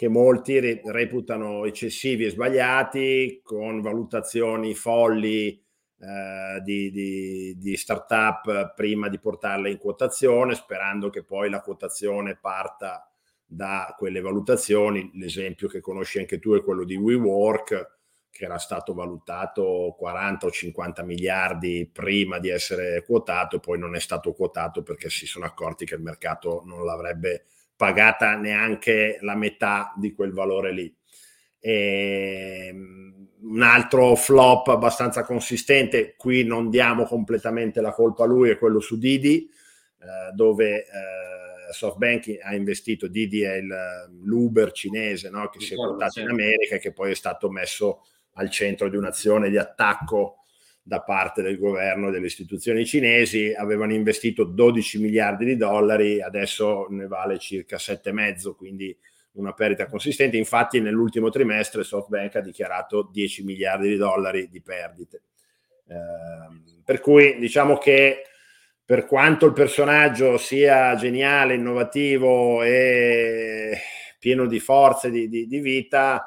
che 0.03 0.09
molti 0.09 0.59
re- 0.59 0.81
reputano 0.87 1.65
eccessivi 1.65 2.25
e 2.25 2.31
sbagliati, 2.31 3.41
con 3.41 3.81
valutazioni 3.81 4.75
folli 4.75 5.51
eh, 5.51 6.61
di, 6.65 6.91
di, 6.91 7.57
di 7.57 7.77
start-up 7.77 8.75
prima 8.75 9.09
di 9.09 9.21
portarle 9.21 9.71
in 9.71 9.79
quotazione, 9.79 10.57
sperando 10.57 11.09
che 11.09 11.23
poi 11.23 11.49
la 11.49 11.61
quotazione 11.61 12.37
parta 12.37 13.09
da 13.47 13.95
quelle 13.97 14.21
valutazioni. 14.21 15.09
L'esempio 15.15 15.69
che 15.69 15.79
conosci 15.79 16.19
anche 16.19 16.41
tu 16.41 16.55
è 16.55 16.65
quello 16.65 16.83
di 16.83 16.97
WeWork, 16.97 17.99
che 18.29 18.45
era 18.45 18.59
stato 18.59 18.95
valutato 18.95 19.95
40 19.97 20.47
o 20.47 20.51
50 20.51 21.05
miliardi 21.05 21.89
prima 21.93 22.41
di 22.41 22.49
essere 22.49 23.05
quotato 23.05 23.55
e 23.55 23.61
poi 23.61 23.79
non 23.79 23.95
è 23.95 24.01
stato 24.01 24.33
quotato 24.33 24.83
perché 24.83 25.09
si 25.11 25.27
sono 25.27 25.45
accorti 25.45 25.85
che 25.85 25.95
il 25.95 26.03
mercato 26.03 26.63
non 26.65 26.85
l'avrebbe 26.85 27.45
pagata 27.83 28.37
neanche 28.37 29.19
la 29.23 29.35
metà 29.35 29.93
di 29.97 30.13
quel 30.13 30.33
valore 30.33 30.73
lì. 30.73 30.97
E 31.59 32.67
ehm, 32.69 33.29
un 33.41 33.63
altro 33.63 34.15
flop 34.15 34.69
abbastanza 34.69 35.25
consistente, 35.25 36.15
qui 36.17 36.45
non 36.45 36.71
diamo 36.71 37.07
completamente 37.07 37.81
la 37.81 37.91
colpa 37.91 38.23
a 38.23 38.27
lui, 38.29 38.51
è 38.51 38.57
quello 38.57 38.79
su 38.79 38.99
Didi, 38.99 39.51
eh, 39.99 40.33
dove 40.33 40.77
eh, 40.77 41.73
SoftBank 41.73 42.39
ha 42.41 42.55
investito, 42.55 43.09
Didi 43.09 43.43
è 43.43 43.55
il, 43.55 43.75
l'Uber 44.23 44.71
cinese 44.71 45.29
no? 45.29 45.49
che 45.49 45.59
si 45.59 45.73
è 45.73 45.77
quotato 45.77 46.21
in 46.21 46.29
America 46.29 46.77
e 46.77 46.79
che 46.79 46.93
poi 46.93 47.11
è 47.11 47.17
stato 47.17 47.51
messo 47.51 48.05
al 48.35 48.49
centro 48.49 48.89
di 48.89 48.97
un'azione 48.97 49.51
di 49.51 49.59
attacco 49.59 50.42
da 50.83 51.01
parte 51.01 51.43
del 51.43 51.59
governo 51.59 52.09
e 52.09 52.11
delle 52.11 52.27
istituzioni 52.27 52.85
cinesi, 52.85 53.55
avevano 53.57 53.95
investito 53.95 54.45
12 54.45 55.01
miliardi 55.01 55.45
di 55.45 55.57
dollari, 55.57 56.21
adesso 56.21 56.87
ne 56.91 57.07
vale 57.07 57.39
circa 57.39 57.77
7,5, 57.77 58.55
quindi 58.57 58.97
una 59.33 59.53
perdita 59.53 59.87
consistente. 59.87 60.37
Infatti 60.37 60.81
nell'ultimo 60.81 61.31
trimestre 61.31 61.85
SoftBank 61.85 62.37
ha 62.37 62.41
dichiarato 62.41 63.09
10 63.13 63.45
miliardi 63.45 63.89
di 63.89 63.97
dollari 63.97 64.49
di 64.51 64.61
perdite. 64.61 65.23
Eh, 65.87 66.81
per 66.85 67.01
cui 67.01 67.39
diciamo 67.39 67.79
che 67.79 68.25
per 68.85 69.07
quanto 69.07 69.47
il 69.47 69.53
personaggio 69.53 70.37
sia 70.37 70.95
geniale, 70.97 71.55
innovativo 71.55 72.63
e 72.63 73.79
pieno 74.19 74.47
di 74.47 74.59
forze, 74.59 75.11
di, 75.11 75.29
di, 75.29 75.47
di 75.47 75.61
vita, 75.61 76.27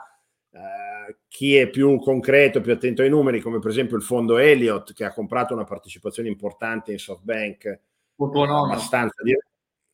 chi 1.35 1.57
è 1.57 1.67
più 1.67 1.99
concreto, 1.99 2.61
più 2.61 2.71
attento 2.71 3.01
ai 3.01 3.09
numeri, 3.09 3.41
come 3.41 3.59
per 3.59 3.69
esempio 3.69 3.97
il 3.97 4.03
fondo 4.03 4.37
Elliott 4.37 4.93
che 4.93 5.03
ha 5.03 5.11
comprato 5.11 5.53
una 5.53 5.65
partecipazione 5.65 6.29
importante 6.29 6.93
in 6.93 6.97
SoftBank 6.97 7.79
abbastanza 8.15 9.21
di, 9.21 9.37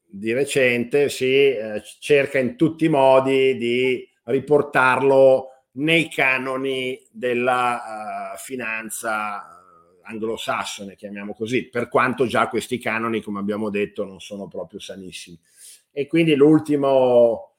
di, 0.06 0.34
recente, 0.34 1.10
si 1.10 1.26
eh, 1.26 1.82
cerca 2.00 2.38
in 2.38 2.56
tutti 2.56 2.86
i 2.86 2.90
modi 2.90 3.58
di 3.58 4.08
riportarlo 4.26 5.48
nei 5.78 6.10
canoni 6.10 7.02
della 7.10 8.34
uh, 8.36 8.38
finanza 8.38 9.38
uh, 9.40 10.00
anglosassone, 10.04 10.96
chiamiamo 10.96 11.34
così, 11.34 11.70
per 11.70 11.90
quanto 11.90 12.28
già 12.28 12.50
questi 12.50 12.78
canoni, 12.78 13.20
come 13.24 13.40
abbiamo 13.40 13.72
detto, 13.72 14.06
non 14.06 14.20
sono 14.20 14.48
proprio 14.48 14.80
sanissimi. 14.80 15.40
E 15.92 16.06
quindi 16.06 16.36
l'ultimo 16.36 17.51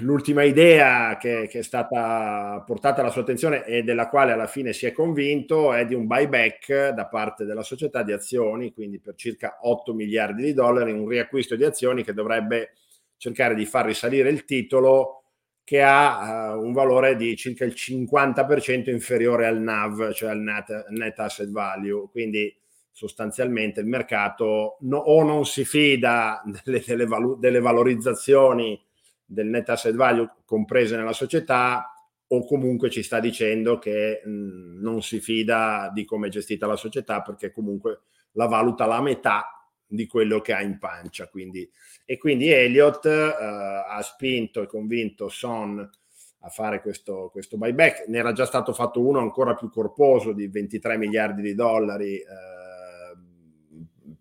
l'ultima 0.00 0.42
idea 0.42 1.16
che, 1.18 1.46
che, 1.48 1.58
è 1.58 1.62
stata 1.62 2.62
portata 2.66 3.00
alla 3.00 3.10
sua 3.10 3.22
attenzione 3.22 3.64
e 3.64 3.82
della 3.82 4.08
quale 4.08 4.32
alla 4.32 4.46
fine 4.46 4.72
si 4.72 4.86
è 4.86 4.92
convinto 4.92 5.72
è 5.72 5.84
di 5.84 5.94
un 5.94 6.06
buyback 6.06 6.90
da 6.90 7.06
parte 7.06 7.44
della 7.44 7.62
società 7.62 8.02
di 8.02 8.12
azioni, 8.12 8.72
quindi 8.72 9.00
per 9.00 9.14
circa 9.16 9.58
8 9.62 9.92
miliardi 9.92 10.44
di 10.44 10.54
dollari, 10.54 10.92
un 10.92 11.06
riacquisto 11.06 11.56
di 11.56 11.64
azioni 11.64 12.02
che 12.02 12.14
dovrebbe 12.14 12.72
cercare 13.16 13.54
di 13.54 13.66
far 13.66 13.86
risalire 13.86 14.30
il 14.30 14.44
titolo 14.44 15.16
che 15.62 15.82
ha 15.82 16.54
uh, 16.54 16.64
un 16.64 16.72
valore 16.72 17.16
di 17.16 17.36
circa 17.36 17.64
il 17.64 17.74
50% 17.76 18.90
inferiore 18.90 19.46
al 19.46 19.60
NAV, 19.60 20.12
cioè 20.12 20.30
al 20.30 20.40
net, 20.40 20.86
net 20.88 21.18
asset 21.18 21.50
value. 21.50 22.08
Quindi 22.10 22.52
sostanzialmente 22.90 23.80
il 23.80 23.86
mercato 23.86 24.78
no, 24.80 24.96
o 24.96 25.22
non 25.22 25.46
si 25.46 25.64
fida 25.64 26.42
delle, 26.64 26.82
delle, 26.84 27.06
valu- 27.06 27.38
delle 27.38 27.60
valorizzazioni 27.60 28.82
del 29.30 29.46
net 29.46 29.68
asset 29.68 29.94
value 29.94 30.28
comprese 30.44 30.96
nella 30.96 31.12
società 31.12 31.94
o 32.32 32.44
comunque 32.44 32.90
ci 32.90 33.02
sta 33.02 33.20
dicendo 33.20 33.78
che 33.78 34.22
non 34.24 35.02
si 35.02 35.20
fida 35.20 35.90
di 35.94 36.04
come 36.04 36.26
è 36.26 36.30
gestita 36.30 36.66
la 36.66 36.76
società 36.76 37.22
perché 37.22 37.52
comunque 37.52 38.02
la 38.32 38.46
valuta 38.46 38.86
la 38.86 39.00
metà 39.00 39.68
di 39.86 40.06
quello 40.06 40.40
che 40.40 40.52
ha 40.52 40.62
in 40.62 40.78
pancia. 40.78 41.28
Quindi, 41.28 41.68
e 42.04 42.18
quindi 42.18 42.48
Elliott 42.48 43.06
eh, 43.06 43.10
ha 43.10 44.00
spinto 44.02 44.62
e 44.62 44.66
convinto 44.66 45.28
Son 45.28 45.88
a 46.42 46.48
fare 46.48 46.80
questo, 46.80 47.28
questo, 47.30 47.56
buyback. 47.56 48.06
Ne 48.08 48.18
era 48.18 48.32
già 48.32 48.46
stato 48.46 48.72
fatto 48.72 49.04
uno 49.04 49.18
ancora 49.18 49.54
più 49.54 49.68
corposo 49.68 50.32
di 50.32 50.48
23 50.48 50.96
miliardi 50.96 51.42
di 51.42 51.54
dollari 51.54 52.16
eh, 52.16 52.24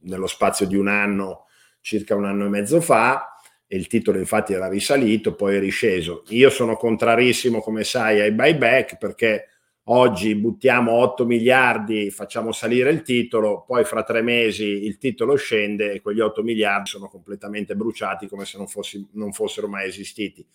nello 0.02 0.28
spazio 0.28 0.66
di 0.66 0.76
un 0.76 0.88
anno, 0.88 1.46
circa 1.82 2.16
un 2.16 2.26
anno 2.26 2.46
e 2.46 2.50
mezzo 2.50 2.82
fa 2.82 3.34
il 3.72 3.88
titolo 3.88 4.18
infatti 4.18 4.54
era 4.54 4.68
risalito, 4.68 5.36
poi 5.36 5.56
è 5.56 5.60
risceso. 5.60 6.24
Io 6.30 6.50
sono 6.50 6.76
contrarissimo, 6.76 7.60
come 7.62 7.84
sai, 7.84 8.20
ai 8.20 8.32
buyback 8.32 8.98
perché 8.98 9.46
oggi 9.92 10.36
buttiamo 10.36 10.92
8 10.92 11.26
miliardi, 11.26 12.10
facciamo 12.12 12.52
salire 12.52 12.90
il 12.92 13.02
titolo, 13.02 13.64
poi 13.66 13.84
fra 13.84 14.04
tre 14.04 14.22
mesi 14.22 14.86
il 14.86 14.98
titolo 14.98 15.36
scende 15.36 15.94
e 15.94 16.02
quegli 16.02 16.20
8 16.20 16.44
miliardi 16.44 16.90
sono 16.90 17.08
completamente 17.08 17.76
bruciati 17.76 18.28
come 18.28 18.46
se 18.46 18.58
non, 18.58 18.68
fossi, 18.68 19.08
non 19.14 19.34
fossero 19.34 19.68
mai 19.68 19.88
esistiti. 19.88 20.46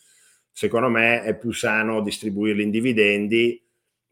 Secondo 0.50 0.88
me 0.88 1.23
è 1.23 1.37
più 1.37 1.52
sano 1.52 2.00
distribuirli 2.00 2.62
in 2.62 2.71
dividendi 2.71 3.61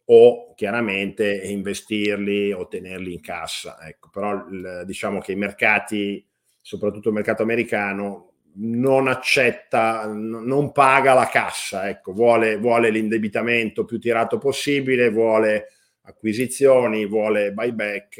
o 0.07 0.55
chiaramente 0.55 1.33
investirli 1.45 2.53
o 2.53 2.67
tenerli 2.67 3.13
in 3.13 3.21
cassa. 3.21 3.79
Ecco, 3.81 4.11
però 4.11 4.45
diciamo 4.85 5.21
che 5.21 5.33
i 5.33 5.37
mercati, 5.37 6.25
soprattutto 6.61 7.09
il 7.09 7.15
mercato 7.15 7.43
americano, 7.43 8.32
non 8.55 9.09
accetta, 9.09 10.07
non 10.07 10.73
paga 10.73 11.15
la 11.15 11.29
cassa, 11.29 11.89
ecco, 11.89 12.13
vuole, 12.13 12.59
vuole 12.59 12.91
l'indebitamento 12.91 13.85
più 13.85 13.99
tirato 13.99 14.39
possibile, 14.39 15.11
vuole 15.11 15.69
acquisizioni, 16.03 17.07
vuole 17.07 17.53
buyback, 17.53 18.19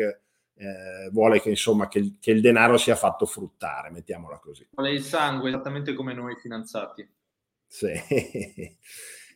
eh, 0.55 1.11
vuole 1.11 1.41
che, 1.41 1.51
insomma, 1.51 1.89
che 1.89 1.99
il, 1.99 2.17
che, 2.21 2.31
il, 2.31 2.41
denaro 2.41 2.77
sia 2.77 2.95
fatto 2.95 3.27
fruttare, 3.27 3.91
mettiamola 3.91 4.39
così. 4.39 4.67
Vuole 4.71 4.93
il 4.93 5.03
sangue, 5.03 5.49
esattamente 5.49 5.93
come 5.95 6.15
noi 6.15 6.37
finanziati. 6.37 7.07
Sì. 7.67 7.93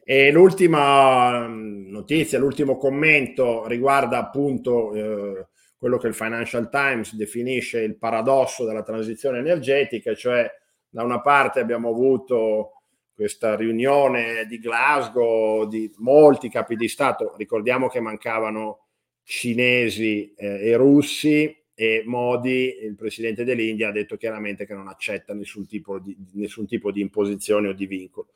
E 0.08 0.30
l'ultima 0.30 1.48
mm, 1.48 1.90
notizia, 1.90 2.38
l'ultimo 2.38 2.76
commento 2.76 3.66
riguarda 3.66 4.18
appunto 4.18 4.94
eh, 4.94 5.48
quello 5.76 5.98
che 5.98 6.06
il 6.06 6.14
Financial 6.14 6.70
Times 6.70 7.16
definisce 7.16 7.80
il 7.80 7.96
paradosso 7.96 8.64
della 8.64 8.84
transizione 8.84 9.38
energetica, 9.38 10.14
cioè 10.14 10.48
da 10.96 11.02
una 11.02 11.20
parte 11.20 11.60
abbiamo 11.60 11.90
avuto 11.90 12.70
questa 13.14 13.54
riunione 13.54 14.46
di 14.46 14.58
Glasgow 14.58 15.68
di 15.68 15.92
molti 15.98 16.48
capi 16.48 16.74
di 16.74 16.88
Stato, 16.88 17.34
ricordiamo 17.36 17.88
che 17.88 18.00
mancavano 18.00 18.86
cinesi 19.22 20.32
eh, 20.34 20.70
e 20.70 20.76
russi 20.76 21.54
e 21.74 22.02
Modi, 22.06 22.78
il 22.80 22.94
presidente 22.94 23.44
dell'India, 23.44 23.88
ha 23.88 23.92
detto 23.92 24.16
chiaramente 24.16 24.64
che 24.64 24.72
non 24.72 24.88
accetta 24.88 25.34
nessun 25.34 25.66
tipo 25.66 25.98
di, 25.98 26.16
nessun 26.32 26.66
tipo 26.66 26.90
di 26.90 27.02
imposizione 27.02 27.68
o 27.68 27.72
di 27.74 27.84
vincolo. 27.84 28.28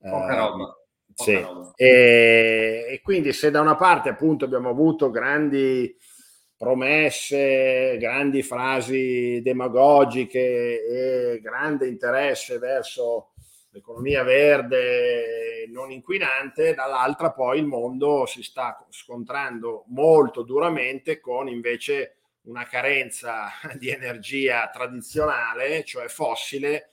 Poca 0.00 0.34
roba. 0.34 0.76
Sì. 1.14 1.40
E, 1.76 2.86
e, 2.88 3.00
quindi 3.04 3.32
se 3.32 3.52
da 3.52 3.60
una 3.60 3.76
parte 3.76 4.08
appunto 4.08 4.44
abbiamo 4.44 4.68
avuto 4.68 5.10
grandi 5.10 5.96
promesse, 6.60 7.96
grandi 7.98 8.42
frasi 8.42 9.40
demagogiche 9.42 11.32
e 11.34 11.40
grande 11.40 11.88
interesse 11.88 12.58
verso 12.58 13.30
l'economia 13.70 14.22
verde 14.24 15.66
non 15.72 15.90
inquinante, 15.90 16.74
dall'altra 16.74 17.32
poi 17.32 17.60
il 17.60 17.64
mondo 17.64 18.26
si 18.26 18.42
sta 18.42 18.86
scontrando 18.90 19.84
molto 19.88 20.42
duramente 20.42 21.18
con 21.18 21.48
invece 21.48 22.16
una 22.42 22.66
carenza 22.66 23.48
di 23.78 23.88
energia 23.88 24.68
tradizionale, 24.70 25.82
cioè 25.84 26.08
fossile, 26.08 26.90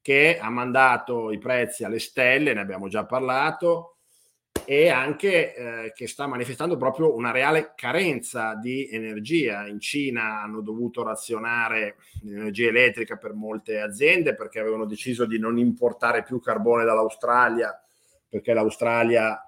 che 0.00 0.38
ha 0.40 0.48
mandato 0.48 1.32
i 1.32 1.38
prezzi 1.38 1.82
alle 1.82 1.98
stelle, 1.98 2.54
ne 2.54 2.60
abbiamo 2.60 2.86
già 2.86 3.04
parlato, 3.04 3.96
e 4.70 4.90
anche 4.90 5.54
eh, 5.54 5.92
che 5.94 6.06
sta 6.06 6.26
manifestando 6.26 6.76
proprio 6.76 7.14
una 7.14 7.30
reale 7.30 7.72
carenza 7.74 8.54
di 8.54 8.86
energia. 8.90 9.66
In 9.66 9.80
Cina 9.80 10.42
hanno 10.42 10.60
dovuto 10.60 11.02
razionare 11.02 11.96
l'energia 12.22 12.68
elettrica 12.68 13.16
per 13.16 13.32
molte 13.32 13.80
aziende 13.80 14.34
perché 14.34 14.60
avevano 14.60 14.84
deciso 14.84 15.24
di 15.24 15.38
non 15.38 15.56
importare 15.56 16.22
più 16.22 16.38
carbone 16.38 16.84
dall'Australia 16.84 17.82
perché 18.28 18.52
l'Australia 18.52 19.47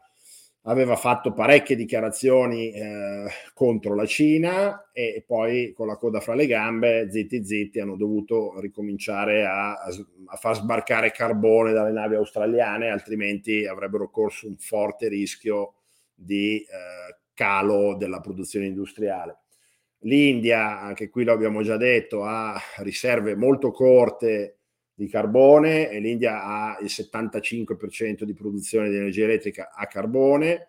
aveva 0.65 0.97
fatto 0.97 1.33
parecchie 1.33 1.75
dichiarazioni 1.77 2.71
eh, 2.73 3.27
contro 3.55 3.95
la 3.95 4.05
Cina 4.05 4.91
e 4.93 5.25
poi 5.27 5.73
con 5.73 5.87
la 5.87 5.97
coda 5.97 6.21
fra 6.21 6.35
le 6.35 6.47
gambe, 6.47 7.11
zitti 7.11 7.45
zitti, 7.45 7.81
hanno 7.81 7.97
dovuto 7.97 8.59
ricominciare 8.61 9.47
a, 9.47 9.73
a 9.73 10.37
far 10.37 10.57
sbarcare 10.57 11.13
carbone 11.13 11.73
dalle 11.73 11.93
navi 11.93 12.17
australiane, 12.17 12.91
altrimenti 12.91 13.67
avrebbero 13.67 14.11
corso 14.11 14.47
un 14.47 14.57
forte 14.57 15.09
rischio 15.09 15.75
di 16.15 16.59
eh, 16.59 17.17
calo 17.33 17.97
della 17.97 18.21
produzione 18.21 18.67
industriale. 18.67 19.39
L'India, 20.05 20.81
anche 20.81 21.09
qui 21.09 21.25
lo 21.25 21.33
abbiamo 21.33 21.63
già 21.63 21.77
detto, 21.77 22.25
ha 22.25 22.59
riserve 22.79 23.35
molto 23.35 23.71
corte 23.71 24.60
di 25.01 25.09
carbone 25.09 25.89
e 25.89 25.99
l'India 25.99 26.45
ha 26.45 26.79
il 26.79 26.89
75% 26.91 28.25
di 28.25 28.35
produzione 28.35 28.91
di 28.91 28.97
energia 28.97 29.25
elettrica 29.25 29.71
a 29.75 29.87
carbone. 29.87 30.69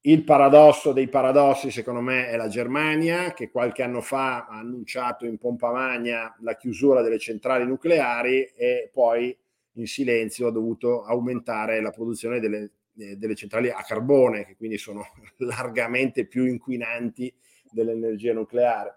Il 0.00 0.24
paradosso 0.24 0.92
dei 0.92 1.06
paradossi, 1.08 1.70
secondo 1.70 2.00
me, 2.00 2.26
è 2.26 2.36
la 2.36 2.48
Germania, 2.48 3.32
che 3.32 3.52
qualche 3.52 3.84
anno 3.84 4.00
fa 4.00 4.44
ha 4.46 4.58
annunciato 4.58 5.24
in 5.24 5.38
pompa 5.38 5.70
magna 5.70 6.36
la 6.40 6.56
chiusura 6.56 7.00
delle 7.00 7.20
centrali 7.20 7.64
nucleari 7.64 8.42
e 8.56 8.90
poi 8.92 9.34
in 9.74 9.86
silenzio 9.86 10.48
ha 10.48 10.52
dovuto 10.52 11.04
aumentare 11.04 11.80
la 11.80 11.92
produzione 11.92 12.40
delle, 12.40 12.72
delle 12.92 13.36
centrali 13.36 13.70
a 13.70 13.84
carbone, 13.86 14.44
che 14.44 14.56
quindi 14.56 14.78
sono 14.78 15.06
largamente 15.38 16.26
più 16.26 16.44
inquinanti 16.44 17.32
dell'energia 17.70 18.32
nucleare. 18.32 18.96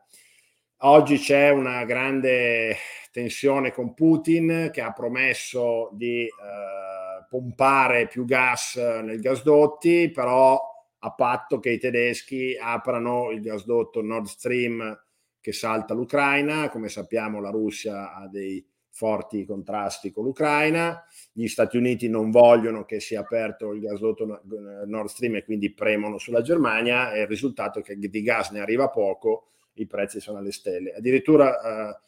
Oggi 0.81 1.17
c'è 1.17 1.49
una 1.49 1.85
grande 1.85 2.75
tensione 3.11 3.71
con 3.71 3.95
Putin 3.95 4.69
che 4.71 4.81
ha 4.81 4.93
promesso 4.93 5.89
di 5.93 6.25
eh, 6.25 7.25
pompare 7.27 8.05
più 8.05 8.25
gas 8.25 8.75
nei 8.75 9.17
gasdotti, 9.17 10.11
però 10.11 10.61
a 10.99 11.11
patto 11.13 11.57
che 11.59 11.71
i 11.71 11.79
tedeschi 11.79 12.55
aprano 12.61 13.31
il 13.31 13.41
gasdotto 13.41 14.03
Nord 14.03 14.27
Stream 14.27 15.03
che 15.41 15.51
salta 15.51 15.95
l'Ucraina. 15.95 16.69
Come 16.69 16.89
sappiamo 16.89 17.41
la 17.41 17.49
Russia 17.49 18.13
ha 18.13 18.27
dei 18.27 18.63
forti 18.91 19.45
contrasti 19.45 20.11
con 20.11 20.25
l'Ucraina, 20.25 21.03
gli 21.31 21.47
Stati 21.47 21.77
Uniti 21.77 22.07
non 22.07 22.29
vogliono 22.29 22.85
che 22.85 22.99
sia 22.99 23.21
aperto 23.21 23.73
il 23.73 23.81
gasdotto 23.81 24.43
Nord 24.85 25.07
Stream 25.07 25.37
e 25.37 25.43
quindi 25.43 25.73
premono 25.73 26.19
sulla 26.19 26.43
Germania. 26.43 27.13
E 27.13 27.21
il 27.21 27.27
risultato 27.27 27.79
è 27.79 27.81
che 27.81 27.97
di 27.97 28.21
gas 28.21 28.51
ne 28.51 28.59
arriva 28.59 28.89
poco 28.89 29.47
i 29.77 29.87
prezzi 29.87 30.19
sono 30.19 30.39
alle 30.39 30.51
stelle. 30.51 30.93
Addirittura 30.93 31.59
eh, 31.89 31.99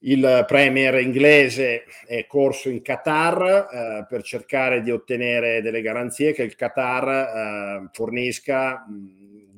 il 0.00 0.44
premier 0.46 0.94
inglese 1.00 1.84
è 2.06 2.26
corso 2.26 2.68
in 2.68 2.82
Qatar 2.82 3.42
eh, 3.42 4.06
per 4.08 4.22
cercare 4.22 4.80
di 4.80 4.92
ottenere 4.92 5.60
delle 5.60 5.82
garanzie 5.82 6.32
che 6.32 6.44
il 6.44 6.54
Qatar 6.54 7.08
eh, 7.08 7.88
fornisca 7.92 8.84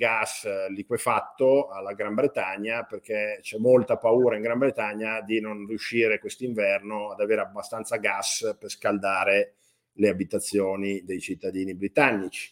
gas 0.00 0.48
liquefatto 0.70 1.68
alla 1.68 1.92
Gran 1.92 2.14
Bretagna 2.14 2.84
perché 2.84 3.40
c'è 3.42 3.58
molta 3.58 3.98
paura 3.98 4.36
in 4.36 4.42
Gran 4.42 4.56
Bretagna 4.56 5.20
di 5.20 5.40
non 5.40 5.66
riuscire 5.66 6.18
quest'inverno 6.18 7.10
ad 7.10 7.20
avere 7.20 7.42
abbastanza 7.42 7.96
gas 7.96 8.56
per 8.58 8.70
scaldare 8.70 9.56
le 9.94 10.08
abitazioni 10.08 11.04
dei 11.04 11.20
cittadini 11.20 11.74
britannici. 11.74 12.50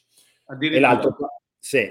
E 0.60 0.78
l'altro, 0.78 1.16
sì, 1.58 1.90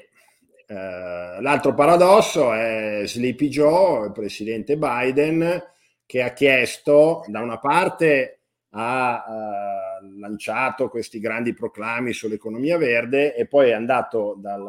eh, 0.67 1.41
l'altro 1.41 1.73
paradosso 1.73 2.51
è 2.53 3.03
Sleepy 3.05 3.47
Joe, 3.47 4.07
il 4.07 4.11
presidente 4.11 4.77
Biden, 4.77 5.63
che 6.05 6.21
ha 6.21 6.33
chiesto, 6.33 7.23
da 7.27 7.39
una 7.39 7.57
parte 7.57 8.33
ha 8.71 9.23
uh, 9.25 10.19
lanciato 10.19 10.89
questi 10.89 11.19
grandi 11.19 11.53
proclami 11.53 12.11
sull'economia 12.11 12.77
verde 12.77 13.33
e 13.33 13.47
poi 13.47 13.69
è 13.69 13.73
andato 13.73 14.35
dal, 14.37 14.63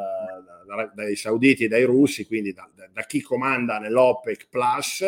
da, 0.66 0.90
dai 0.94 1.16
sauditi 1.16 1.64
e 1.64 1.68
dai 1.68 1.82
russi, 1.82 2.24
quindi 2.24 2.52
da, 2.52 2.70
da 2.74 3.02
chi 3.02 3.20
comanda 3.20 3.78
nell'OPEC 3.78 4.48
Plus, 4.48 5.04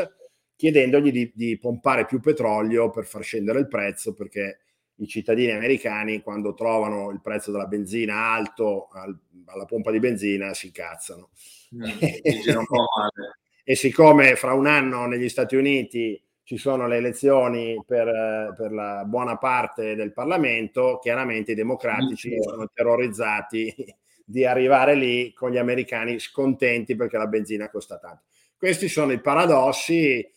chiedendogli 0.56 1.12
di, 1.12 1.32
di 1.34 1.56
pompare 1.56 2.04
più 2.04 2.20
petrolio 2.20 2.90
per 2.90 3.06
far 3.06 3.22
scendere 3.22 3.60
il 3.60 3.68
prezzo 3.68 4.12
perché 4.12 4.58
i 5.00 5.06
cittadini 5.06 5.52
americani 5.52 6.20
quando 6.20 6.54
trovano 6.54 7.10
il 7.10 7.20
prezzo 7.20 7.50
della 7.50 7.66
benzina 7.66 8.32
alto 8.32 8.88
al, 8.92 9.16
alla 9.46 9.64
pompa 9.64 9.90
di 9.90 9.98
benzina 9.98 10.54
si 10.54 10.66
incazzano. 10.66 11.30
Mm, 11.74 11.84
e 13.64 13.74
siccome 13.76 14.36
fra 14.36 14.52
un 14.52 14.66
anno 14.66 15.06
negli 15.06 15.28
Stati 15.28 15.56
Uniti 15.56 16.22
ci 16.42 16.56
sono 16.56 16.88
le 16.88 16.96
elezioni 16.96 17.80
per, 17.86 18.52
per 18.56 18.72
la 18.72 19.04
buona 19.06 19.38
parte 19.38 19.94
del 19.94 20.12
Parlamento, 20.12 20.98
chiaramente 21.00 21.52
i 21.52 21.54
democratici 21.54 22.36
sono 22.42 22.68
terrorizzati 22.74 23.72
di 24.26 24.44
arrivare 24.44 24.94
lì 24.94 25.32
con 25.32 25.50
gli 25.50 25.58
americani 25.58 26.18
scontenti 26.18 26.96
perché 26.96 27.16
la 27.16 27.26
benzina 27.26 27.70
costa 27.70 27.98
tanto. 27.98 28.22
Questi 28.56 28.88
sono 28.88 29.12
i 29.12 29.20
paradossi 29.20 30.28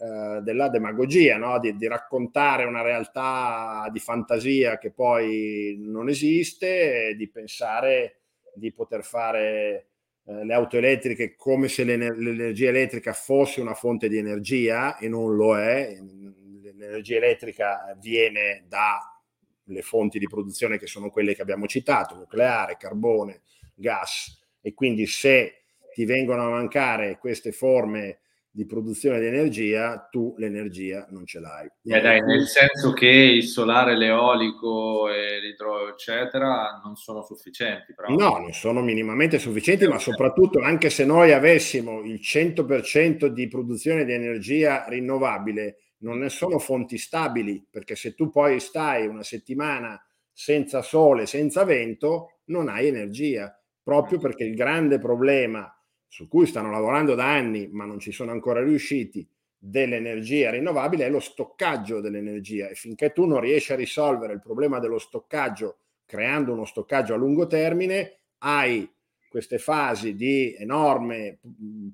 eh, 0.00 0.40
della 0.42 0.68
demagogia, 0.68 1.38
no? 1.38 1.58
di, 1.58 1.76
di, 1.76 1.88
raccontare 1.88 2.64
una 2.64 2.82
realtà 2.82 3.88
di 3.90 3.98
fantasia 3.98 4.78
che 4.78 4.92
poi 4.92 5.76
non 5.80 6.08
esiste, 6.08 7.14
di 7.16 7.28
pensare 7.28 8.20
di 8.54 8.72
poter 8.72 9.02
fare 9.02 9.86
eh, 10.24 10.44
le 10.44 10.54
auto 10.54 10.76
elettriche 10.76 11.34
come 11.34 11.66
se 11.66 11.82
l'ener- 11.82 12.16
l'energia 12.16 12.68
elettrica 12.68 13.12
fosse 13.12 13.60
una 13.60 13.74
fonte 13.74 14.08
di 14.08 14.18
energia 14.18 14.98
e 14.98 15.08
non 15.08 15.34
lo 15.34 15.58
è. 15.58 15.96
L'energia 16.62 17.16
elettrica 17.16 17.96
viene 17.98 18.66
dalle 18.68 19.82
fonti 19.82 20.20
di 20.20 20.28
produzione 20.28 20.78
che 20.78 20.86
sono 20.86 21.10
quelle 21.10 21.34
che 21.34 21.42
abbiamo 21.42 21.66
citato, 21.66 22.14
nucleare, 22.14 22.76
carbone, 22.78 23.40
gas, 23.74 24.38
e 24.60 24.74
quindi 24.74 25.06
se 25.06 25.62
ti 25.92 26.04
vengono 26.04 26.46
a 26.46 26.50
mancare 26.50 27.18
queste 27.18 27.50
forme 27.50 28.20
di 28.58 28.66
produzione 28.66 29.20
di 29.20 29.26
energia, 29.26 30.08
tu 30.10 30.34
l'energia 30.36 31.06
non 31.10 31.24
ce 31.24 31.38
l'hai. 31.38 31.68
Eh 31.84 32.00
dai, 32.00 32.20
nel 32.22 32.44
senso 32.44 32.92
che 32.92 33.06
il 33.06 33.44
solare, 33.44 33.96
l'eolico 33.96 35.08
e 35.08 35.38
l'idro, 35.38 35.88
eccetera, 35.88 36.80
non 36.82 36.96
sono 36.96 37.22
sufficienti. 37.22 37.94
Però. 37.94 38.08
No, 38.08 38.38
non 38.38 38.52
sono 38.52 38.80
minimamente 38.80 39.38
sufficienti, 39.38 39.86
ma 39.86 40.00
soprattutto 40.00 40.58
anche 40.58 40.90
se 40.90 41.04
noi 41.04 41.30
avessimo 41.30 42.00
il 42.02 42.18
100% 42.20 43.26
di 43.26 43.46
produzione 43.46 44.04
di 44.04 44.12
energia 44.12 44.86
rinnovabile, 44.88 45.76
non 45.98 46.18
ne 46.18 46.28
sono 46.28 46.58
fonti 46.58 46.98
stabili, 46.98 47.64
perché 47.70 47.94
se 47.94 48.14
tu 48.14 48.28
poi 48.28 48.58
stai 48.58 49.06
una 49.06 49.22
settimana 49.22 50.04
senza 50.32 50.82
sole, 50.82 51.26
senza 51.26 51.62
vento, 51.62 52.40
non 52.46 52.68
hai 52.68 52.88
energia, 52.88 53.56
proprio 53.84 54.18
perché 54.18 54.42
il 54.42 54.56
grande 54.56 54.98
problema 54.98 55.72
su 56.08 56.26
cui 56.26 56.46
stanno 56.46 56.70
lavorando 56.70 57.14
da 57.14 57.30
anni, 57.30 57.68
ma 57.70 57.84
non 57.84 58.00
ci 58.00 58.10
sono 58.10 58.32
ancora 58.32 58.62
riusciti, 58.62 59.28
dell'energia 59.60 60.50
rinnovabile 60.50 61.06
è 61.06 61.10
lo 61.10 61.20
stoccaggio 61.20 62.00
dell'energia 62.00 62.68
e 62.68 62.74
finché 62.74 63.12
tu 63.12 63.26
non 63.26 63.40
riesci 63.40 63.72
a 63.72 63.76
risolvere 63.76 64.32
il 64.32 64.40
problema 64.40 64.78
dello 64.78 64.98
stoccaggio 64.98 65.78
creando 66.06 66.52
uno 66.52 66.64
stoccaggio 66.64 67.12
a 67.12 67.18
lungo 67.18 67.46
termine, 67.46 68.20
hai 68.38 68.90
queste 69.28 69.58
fasi 69.58 70.14
di 70.14 70.54
enorme 70.58 71.38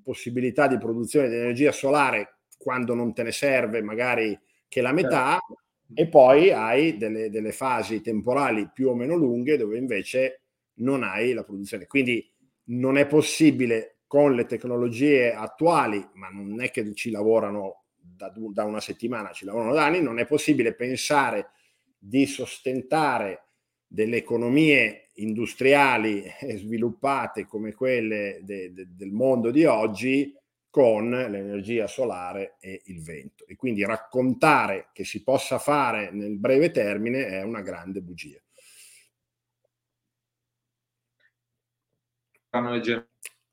possibilità 0.02 0.68
di 0.68 0.78
produzione 0.78 1.28
di 1.28 1.34
energia 1.34 1.72
solare 1.72 2.36
quando 2.56 2.94
non 2.94 3.12
te 3.12 3.24
ne 3.24 3.32
serve 3.32 3.82
magari 3.82 4.38
che 4.68 4.80
la 4.80 4.92
metà 4.92 5.38
certo. 5.40 5.62
e 5.94 6.06
poi 6.06 6.52
hai 6.52 6.96
delle, 6.96 7.28
delle 7.28 7.50
fasi 7.50 8.00
temporali 8.02 8.70
più 8.72 8.90
o 8.90 8.94
meno 8.94 9.16
lunghe 9.16 9.56
dove 9.56 9.78
invece 9.78 10.42
non 10.74 11.02
hai 11.02 11.32
la 11.32 11.42
produzione. 11.42 11.88
Quindi 11.88 12.30
non 12.66 12.96
è 12.96 13.06
possibile 13.06 13.93
con 14.14 14.36
le 14.36 14.46
tecnologie 14.46 15.34
attuali, 15.34 16.08
ma 16.12 16.28
non 16.28 16.62
è 16.62 16.70
che 16.70 16.94
ci 16.94 17.10
lavorano 17.10 17.86
da, 17.96 18.32
da 18.32 18.62
una 18.62 18.78
settimana, 18.78 19.32
ci 19.32 19.44
lavorano 19.44 19.74
da 19.74 19.86
anni, 19.86 20.00
non 20.00 20.20
è 20.20 20.24
possibile 20.24 20.72
pensare 20.72 21.50
di 21.98 22.24
sostentare 22.24 23.48
delle 23.88 24.18
economie 24.18 25.08
industriali 25.14 26.22
sviluppate 26.54 27.44
come 27.46 27.72
quelle 27.72 28.38
de, 28.44 28.72
de, 28.72 28.86
del 28.90 29.10
mondo 29.10 29.50
di 29.50 29.64
oggi 29.64 30.32
con 30.70 31.10
l'energia 31.10 31.88
solare 31.88 32.54
e 32.60 32.82
il 32.84 33.02
vento. 33.02 33.44
E 33.48 33.56
quindi 33.56 33.84
raccontare 33.84 34.90
che 34.92 35.02
si 35.02 35.24
possa 35.24 35.58
fare 35.58 36.12
nel 36.12 36.38
breve 36.38 36.70
termine 36.70 37.26
è 37.26 37.42
una 37.42 37.62
grande 37.62 38.00
bugia. 38.00 38.38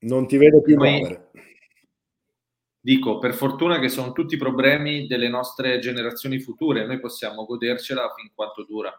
Non 0.02 0.26
ti 0.26 0.36
vedo 0.36 0.60
più 0.62 0.76
muovere. 0.76 1.30
Dico, 2.80 3.18
per 3.18 3.34
fortuna 3.34 3.78
che 3.78 3.88
sono 3.88 4.10
tutti 4.12 4.36
problemi 4.36 5.06
delle 5.06 5.28
nostre 5.28 5.78
generazioni 5.78 6.40
future, 6.40 6.84
noi 6.84 6.98
possiamo 6.98 7.44
godercela 7.44 8.12
fin 8.16 8.32
quanto 8.34 8.64
dura. 8.64 8.92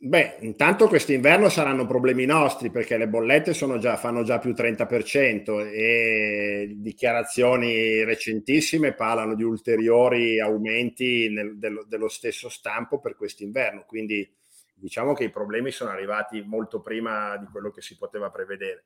Beh, 0.00 0.36
intanto 0.42 0.86
quest'inverno 0.86 1.48
saranno 1.48 1.84
problemi 1.86 2.24
nostri 2.24 2.70
perché 2.70 2.96
le 2.98 3.08
bollette 3.08 3.52
già, 3.80 3.96
fanno 3.96 4.22
già 4.22 4.38
più 4.38 4.50
30% 4.50 5.72
e 5.72 6.74
dichiarazioni 6.76 8.04
recentissime 8.04 8.92
parlano 8.92 9.34
di 9.34 9.42
ulteriori 9.42 10.38
aumenti 10.38 11.28
nel, 11.30 11.58
dello, 11.58 11.84
dello 11.88 12.08
stesso 12.08 12.48
stampo 12.48 13.00
per 13.00 13.16
quest'inverno. 13.16 13.84
Quindi 13.86 14.30
diciamo 14.72 15.14
che 15.14 15.24
i 15.24 15.30
problemi 15.30 15.72
sono 15.72 15.90
arrivati 15.90 16.42
molto 16.42 16.80
prima 16.80 17.36
di 17.36 17.46
quello 17.46 17.70
che 17.70 17.80
si 17.80 17.96
poteva 17.96 18.30
prevedere. 18.30 18.84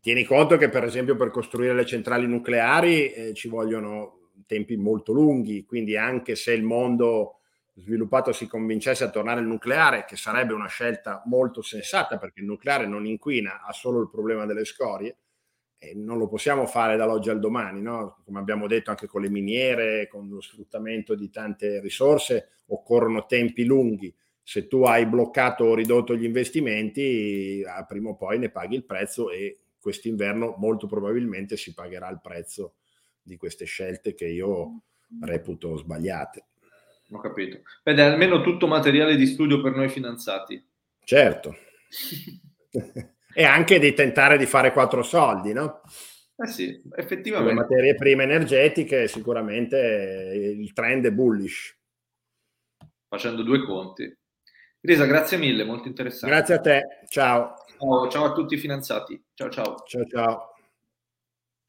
Tieni 0.00 0.24
conto 0.24 0.56
che, 0.56 0.68
per 0.68 0.84
esempio, 0.84 1.16
per 1.16 1.30
costruire 1.30 1.74
le 1.74 1.86
centrali 1.86 2.26
nucleari 2.26 3.12
eh, 3.12 3.34
ci 3.34 3.48
vogliono 3.48 4.30
tempi 4.46 4.76
molto 4.76 5.12
lunghi, 5.12 5.64
quindi 5.64 5.96
anche 5.96 6.34
se 6.34 6.52
il 6.52 6.62
mondo 6.62 7.40
sviluppato 7.76 8.32
si 8.32 8.46
convincesse 8.46 9.04
a 9.04 9.10
tornare 9.10 9.40
al 9.40 9.46
nucleare, 9.46 10.04
che 10.04 10.16
sarebbe 10.16 10.52
una 10.52 10.68
scelta 10.68 11.22
molto 11.26 11.62
sensata 11.62 12.18
perché 12.18 12.40
il 12.40 12.46
nucleare 12.46 12.86
non 12.86 13.06
inquina, 13.06 13.62
ha 13.64 13.72
solo 13.72 14.00
il 14.00 14.10
problema 14.10 14.46
delle 14.46 14.64
scorie, 14.64 15.16
e 15.78 15.92
non 15.94 16.18
lo 16.18 16.28
possiamo 16.28 16.66
fare 16.66 16.96
dall'oggi 16.96 17.30
al 17.30 17.40
domani, 17.40 17.82
no? 17.82 18.22
come 18.24 18.38
abbiamo 18.38 18.66
detto 18.66 18.90
anche 18.90 19.06
con 19.06 19.20
le 19.20 19.28
miniere, 19.28 20.08
con 20.08 20.28
lo 20.28 20.40
sfruttamento 20.40 21.14
di 21.14 21.28
tante 21.30 21.80
risorse, 21.80 22.60
occorrono 22.68 23.26
tempi 23.26 23.64
lunghi. 23.64 24.14
Se 24.42 24.66
tu 24.66 24.82
hai 24.84 25.06
bloccato 25.06 25.64
o 25.64 25.74
ridotto 25.74 26.14
gli 26.14 26.24
investimenti, 26.24 27.62
prima 27.86 28.10
o 28.10 28.16
poi 28.16 28.38
ne 28.38 28.50
paghi 28.50 28.76
il 28.76 28.84
prezzo 28.84 29.30
e 29.30 29.63
quest'inverno 29.84 30.54
molto 30.56 30.86
probabilmente 30.86 31.58
si 31.58 31.74
pagherà 31.74 32.08
il 32.08 32.20
prezzo 32.22 32.76
di 33.20 33.36
queste 33.36 33.66
scelte 33.66 34.14
che 34.14 34.26
io 34.26 34.80
reputo 35.20 35.76
sbagliate. 35.76 36.46
Ho 37.10 37.20
capito. 37.20 37.60
Ed 37.82 37.98
è 37.98 38.02
almeno 38.02 38.40
tutto 38.40 38.66
materiale 38.66 39.14
di 39.14 39.26
studio 39.26 39.60
per 39.60 39.74
noi 39.74 39.90
finanziati. 39.90 40.66
Certo. 41.04 41.54
e 43.34 43.44
anche 43.44 43.78
di 43.78 43.92
tentare 43.92 44.38
di 44.38 44.46
fare 44.46 44.72
quattro 44.72 45.02
soldi, 45.02 45.52
no? 45.52 45.82
Eh 46.34 46.46
sì, 46.46 46.82
effettivamente. 46.96 47.52
Le 47.52 47.60
materie 47.60 47.94
prime 47.94 48.22
energetiche 48.22 49.06
sicuramente 49.06 49.76
il 50.58 50.72
trend 50.72 51.04
è 51.04 51.12
bullish. 51.12 51.78
Facendo 53.06 53.42
due 53.42 53.62
conti. 53.62 54.16
Risa, 54.84 55.06
grazie 55.06 55.38
mille, 55.38 55.64
molto 55.64 55.88
interessante. 55.88 56.34
Grazie 56.34 56.54
a 56.54 56.60
te, 56.60 56.82
ciao. 57.08 57.54
Ciao, 57.78 58.08
ciao 58.08 58.24
a 58.26 58.32
tutti 58.32 58.54
i 58.54 58.58
finanziati. 58.58 59.18
Ciao 59.32 59.48
ciao. 59.48 59.82
Ciao 59.86 60.04
ciao. 60.04 60.53